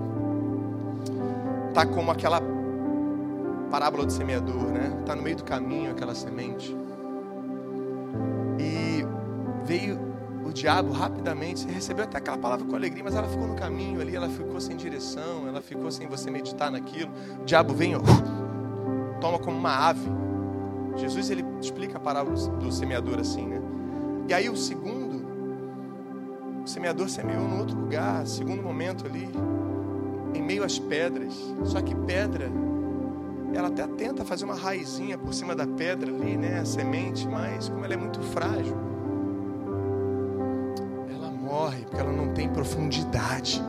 [1.75, 2.41] tá como aquela
[3.73, 5.03] parábola do semeador, né?
[5.05, 6.77] Tá no meio do caminho aquela semente.
[8.61, 9.05] E
[9.65, 10.06] veio
[10.67, 14.17] diabo rapidamente, você recebeu até aquela palavra com alegria, mas ela ficou no caminho ali,
[14.17, 17.13] ela ficou sem direção, ela ficou sem você meditar naquilo.
[17.41, 18.01] O diabo vem, ó,
[19.21, 20.11] toma como uma ave.
[20.97, 23.63] Jesus ele explica a parábola do semeador assim, né?
[24.29, 25.25] E aí o segundo,
[26.65, 29.31] o semeador semeou num outro lugar, segundo momento ali,
[30.35, 31.33] em meio às pedras.
[31.63, 32.51] Só que pedra,
[33.55, 36.59] ela até tenta fazer uma raizinha por cima da pedra ali, né?
[36.59, 38.96] A semente, mas como ela é muito frágil,
[41.57, 43.65] morre porque ela não tem profundidade.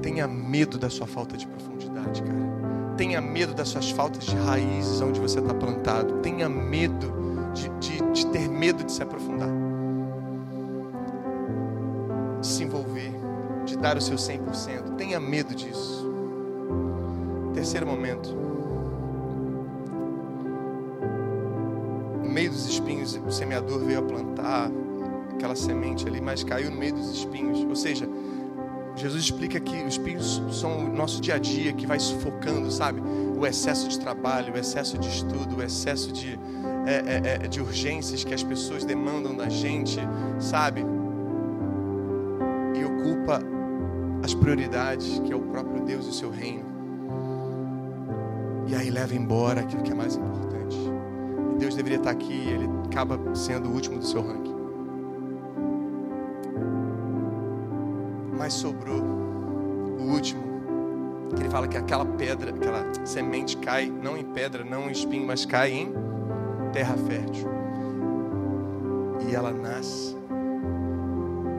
[0.00, 2.94] Tenha medo da sua falta de profundidade, cara.
[2.96, 6.14] Tenha medo das suas faltas de raízes onde você está plantado.
[6.20, 7.12] Tenha medo
[7.52, 9.50] de, de, de ter medo de se aprofundar.
[12.40, 13.12] De se envolver.
[13.66, 14.96] De dar o seu 100%.
[14.96, 16.10] Tenha medo disso.
[17.52, 18.34] Terceiro momento.
[22.22, 24.70] No meio dos espinhos, o semeador veio a plantar
[25.36, 27.60] aquela semente ali, mas caiu no meio dos espinhos.
[27.60, 28.08] Ou seja,
[28.96, 33.00] Jesus explica que os espinhos são o nosso dia a dia que vai sufocando, sabe?
[33.38, 36.38] O excesso de trabalho, o excesso de estudo, o excesso de,
[36.86, 40.00] é, é, é, de urgências que as pessoas demandam da gente,
[40.40, 40.84] sabe?
[42.74, 43.40] E ocupa
[44.24, 46.64] as prioridades, que é o próprio Deus e o seu reino.
[48.66, 50.76] E aí leva embora aquilo que é mais importante.
[51.54, 54.45] E Deus deveria estar aqui e ele acaba sendo o último do seu ranking.
[58.46, 60.40] Mas sobrou o último.
[61.34, 65.26] Que ele fala que aquela pedra, aquela semente cai não em pedra, não em espinho,
[65.26, 65.92] mas cai em
[66.72, 67.48] terra fértil.
[69.28, 70.16] E ela nasce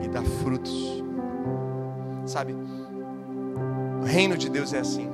[0.02, 1.04] e dá frutos.
[2.24, 2.56] Sabe?
[4.00, 5.10] O reino de Deus é assim.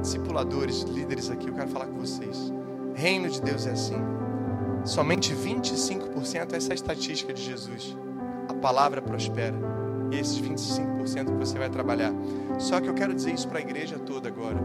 [0.00, 2.52] Discipuladores, líderes aqui, eu quero falar com vocês.
[2.92, 4.02] Reino de Deus é assim.
[4.84, 7.96] Somente 25% essa é a estatística de Jesus.
[8.48, 9.76] A palavra prospera
[10.12, 12.12] esses 25% que você vai trabalhar.
[12.58, 14.58] Só que eu quero dizer isso para a igreja toda agora.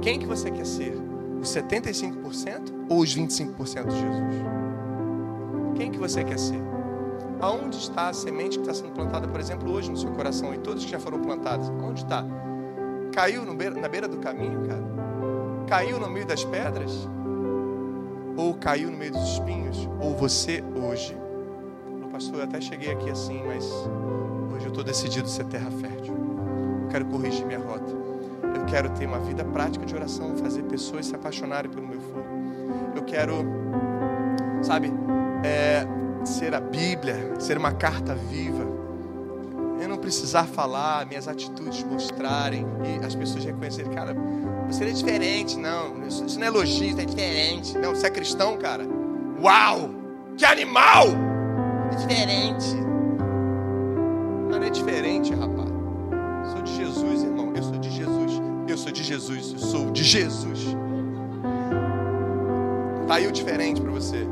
[0.00, 0.94] Quem que você quer ser?
[1.40, 4.34] Os 75% ou os 25% de Jesus?
[5.76, 6.60] Quem que você quer ser?
[7.40, 10.58] Aonde está a semente que está sendo plantada, por exemplo, hoje no seu coração e
[10.58, 11.68] todos que já foram plantados?
[11.68, 12.24] Onde está?
[13.12, 14.82] Caiu beira, na beira do caminho, cara?
[15.66, 17.08] Caiu no meio das pedras?
[18.36, 19.88] Ou caiu no meio dos espinhos?
[20.00, 21.16] Ou você hoje?
[22.12, 23.64] Pastor, eu até cheguei aqui assim, mas
[24.52, 26.14] Hoje eu estou decidido a ser terra fértil.
[26.82, 27.90] Eu quero corrigir minha rota.
[28.54, 32.26] Eu quero ter uma vida prática de oração, fazer pessoas se apaixonarem pelo meu fogo.
[32.94, 33.44] Eu quero,
[34.62, 34.92] sabe,
[35.42, 35.86] é,
[36.24, 38.62] ser a Bíblia, ser uma carta viva.
[39.80, 44.14] Eu não precisar falar, minhas atitudes mostrarem e as pessoas reconhecerem, cara,
[44.68, 46.06] você é diferente, não.
[46.06, 47.76] Isso não é elogio, é diferente.
[47.78, 48.86] Não, você é cristão, cara.
[49.40, 49.90] Uau!
[50.36, 51.06] Que animal!
[51.90, 52.91] É diferente
[54.64, 55.70] é diferente, rapaz.
[56.52, 57.52] Sou de Jesus, irmão.
[57.54, 58.40] Eu sou de Jesus.
[58.68, 59.52] Eu sou de Jesus.
[59.52, 60.76] Eu sou de Jesus.
[63.06, 64.24] Tá aí o diferente para você.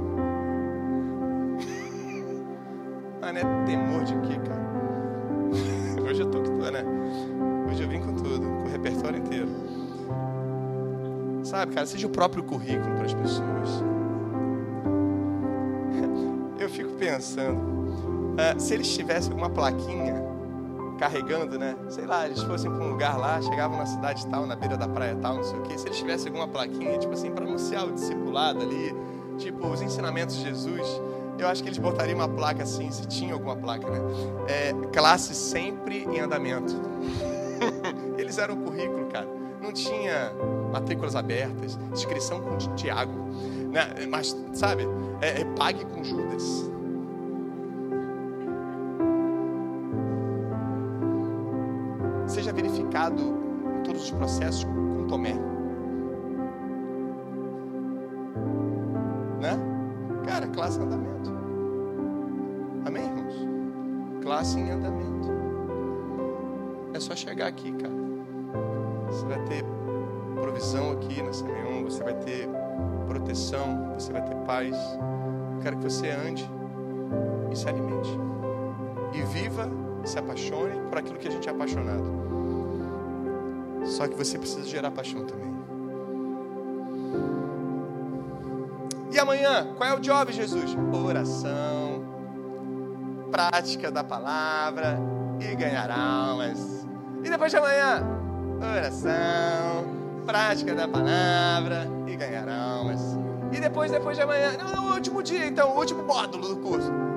[3.21, 4.71] Mano, é temor de quê, cara?
[6.09, 6.85] Hoje eu tô que tô, né?
[7.71, 9.49] Hoje eu vim com tudo, com o repertório inteiro.
[11.43, 13.85] Sabe, cara, seja o próprio currículo para as pessoas.
[16.61, 17.80] Eu fico pensando,
[18.41, 20.31] Uh, se eles tivessem alguma plaquinha
[20.99, 21.77] carregando, né?
[21.89, 24.89] Sei lá, eles fossem para um lugar lá, chegavam na cidade tal, na beira da
[24.89, 25.77] praia tal, não sei o quê.
[25.77, 28.95] Se eles tivessem alguma plaquinha, tipo assim, para anunciar o discipulado ali,
[29.39, 30.87] tipo os ensinamentos de Jesus,
[31.39, 33.99] eu acho que eles botariam uma placa assim, se tinha alguma placa, né?
[34.47, 36.75] É, classe sempre em andamento.
[38.19, 39.27] eles eram o currículo, cara.
[39.61, 40.33] Não tinha
[40.73, 43.13] matrículas abertas, inscrição com Tiago,
[43.71, 44.07] né?
[44.09, 44.87] Mas, sabe,
[45.21, 46.71] é, é pague com Judas.
[53.09, 55.33] Em todos os processos com Tomé.
[59.41, 59.59] Né?
[60.27, 61.31] Cara, classe em andamento.
[62.85, 63.35] Amém, irmãos?
[64.23, 65.31] Classe em andamento.
[66.93, 67.95] É só chegar aqui, cara.
[69.07, 69.65] Você vai ter
[70.35, 72.49] provisão aqui na Simeon, você vai ter
[73.09, 74.77] proteção, você vai ter paz.
[75.55, 76.49] Eu quero que você ande
[77.51, 78.11] e se alimente.
[79.15, 79.69] E viva,
[80.05, 82.30] se apaixone por aquilo que a gente é apaixonado.
[83.85, 85.51] Só que você precisa gerar paixão também.
[89.13, 90.77] E amanhã, qual é o job, Jesus?
[90.93, 92.05] Oração,
[93.31, 94.99] prática da palavra
[95.41, 96.87] e ganhar almas.
[97.25, 98.07] E depois de amanhã,
[98.61, 99.85] oração,
[100.25, 103.01] prática da palavra e ganhar almas.
[103.53, 106.57] E depois, depois de amanhã, não, não, o último dia, então, o último módulo do
[106.59, 107.10] curso.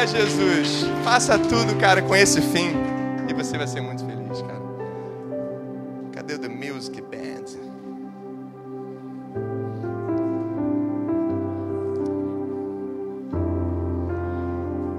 [0.00, 2.70] Ah, Jesus, faça tudo, cara, com esse fim.
[3.28, 4.62] E você vai ser muito feliz, cara.
[6.12, 7.58] Cadê o The Music Band?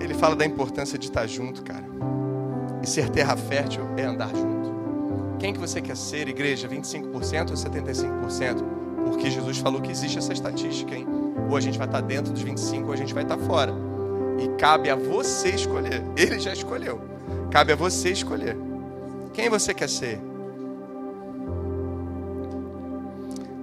[0.01, 1.85] Ele fala da importância de estar junto, cara.
[2.83, 5.37] E ser terra fértil é andar junto.
[5.39, 6.67] Quem que você quer ser, igreja?
[6.67, 8.63] 25% ou 75%?
[9.05, 11.07] Porque Jesus falou que existe essa estatística, hein?
[11.49, 13.88] Ou a gente vai estar dentro dos 25 ou a gente vai estar fora.
[14.39, 16.03] E cabe a você escolher.
[16.15, 17.01] Ele já escolheu.
[17.51, 18.55] Cabe a você escolher.
[19.33, 20.19] Quem você quer ser?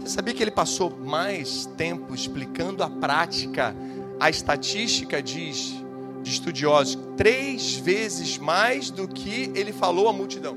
[0.00, 3.74] Você sabia que ele passou mais tempo explicando a prática?
[4.20, 5.74] A estatística diz,
[6.22, 10.56] de estudiosos, três vezes mais do que ele falou à multidão.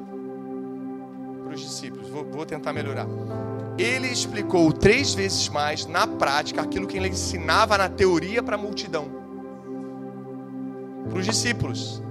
[1.44, 2.10] Para os discípulos.
[2.10, 3.08] Vou, vou tentar melhorar.
[3.78, 8.60] Ele explicou três vezes mais na prática aquilo que ele ensinava na teoria para a
[8.60, 9.19] multidão.
[11.10, 12.02] Para os discípulos.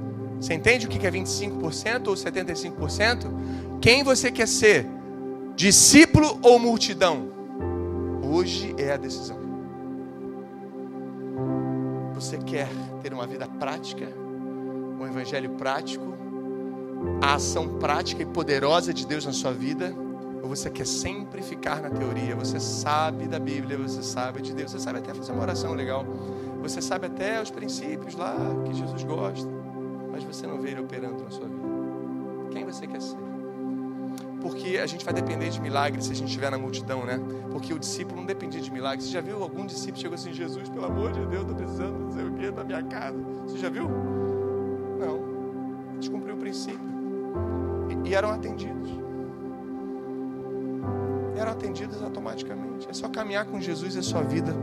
[0.41, 3.79] Você entende o que é 25% ou 75%?
[3.81, 4.87] Quem você quer ser?
[5.57, 7.29] Discípulo ou multidão?
[8.23, 9.39] Hoje é a decisão.
[12.15, 12.69] Você quer
[13.01, 14.07] ter uma vida prática,
[15.01, 16.05] um evangelho prático,
[17.23, 19.95] a ação prática e poderosa de Deus na sua vida?
[20.43, 22.35] Ou você quer sempre ficar na teoria?
[22.37, 26.05] Você sabe da Bíblia, você sabe de Deus, você sabe até fazer uma oração legal,
[26.61, 28.37] você sabe até os princípios lá
[28.67, 29.51] que Jesus gosta,
[30.11, 31.69] mas você não vê ele operando na sua vida.
[32.51, 33.29] Quem você quer ser?
[34.41, 37.21] porque a gente vai depender de milagres se a gente estiver na multidão, né?
[37.51, 39.05] Porque o discípulo não dependia de milagres.
[39.05, 42.11] Você já viu algum discípulo chegou assim, Jesus, pelo amor de Deus, estou precisando, não
[42.13, 43.19] sei o que, da minha casa.
[43.47, 43.89] Você já viu?
[44.99, 45.95] Não.
[45.95, 46.81] Eles cumpriu o princípio.
[48.05, 48.91] E, e eram atendidos.
[51.37, 52.89] Eram atendidos automaticamente.
[52.89, 54.55] É só caminhar com Jesus e a sua vida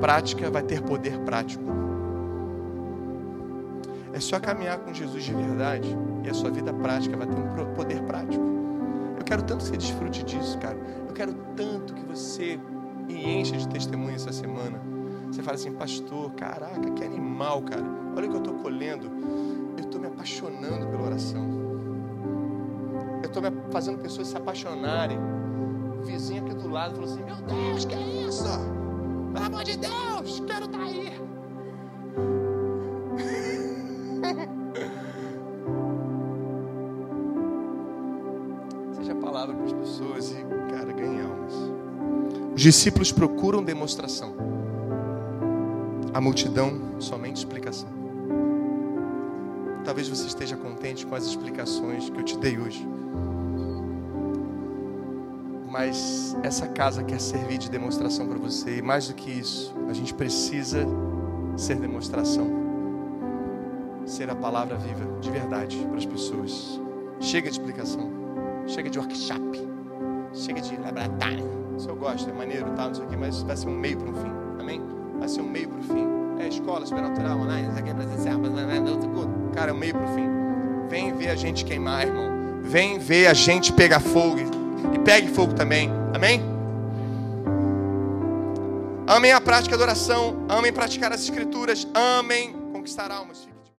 [0.00, 1.64] prática vai ter poder prático.
[4.12, 5.94] É só caminhar com Jesus de verdade
[6.24, 8.42] e a sua vida prática vai ter um poder prático.
[9.18, 10.78] Eu quero tanto que você desfrute disso, cara.
[11.06, 12.58] Eu quero tanto que você
[13.06, 14.80] me encha de testemunho essa semana.
[15.30, 17.84] Você fala assim, pastor, caraca, que animal, cara.
[18.16, 19.06] Olha o que eu estou colhendo.
[19.76, 21.44] Eu estou me apaixonando pela oração.
[23.22, 25.18] Eu estou fazendo pessoas se apaixonarem.
[26.00, 28.75] O vizinho aqui do lado falou assim: Meu Deus, que é isso?
[29.36, 31.12] Pelo amor de Deus, quero estar tá aí.
[42.54, 44.34] Os discípulos procuram demonstração,
[46.14, 47.90] a multidão somente explicação.
[49.84, 52.88] Talvez você esteja contente com as explicações que eu te dei hoje.
[55.78, 58.78] Mas essa casa quer servir de demonstração para você.
[58.78, 60.86] E mais do que isso, a gente precisa
[61.54, 62.48] ser demonstração.
[64.06, 66.80] Ser a palavra viva, de verdade, para as pessoas.
[67.20, 68.10] Chega de explicação.
[68.66, 69.68] Chega de workshop.
[70.32, 71.44] Chega de laboratório
[71.76, 73.98] se eu gosto, é maneiro, tá, não sei o quê, mas vai ser um meio
[73.98, 74.32] para um fim.
[74.58, 74.82] Amém?
[75.18, 76.06] Vai ser um meio para o fim.
[76.38, 78.50] É escola, supernatural, online, isso aqui é presencial, mas.
[79.54, 80.26] Cara, é um meio para o fim.
[80.88, 82.62] Vem ver a gente queimar, irmão.
[82.62, 84.55] Vem ver a gente pegar fogo.
[84.94, 85.90] E pegue fogo também.
[86.14, 86.42] Amém?
[89.06, 90.44] Amém a prática da oração.
[90.48, 91.86] Amém praticar as escrituras.
[91.94, 93.55] Amém conquistar almas.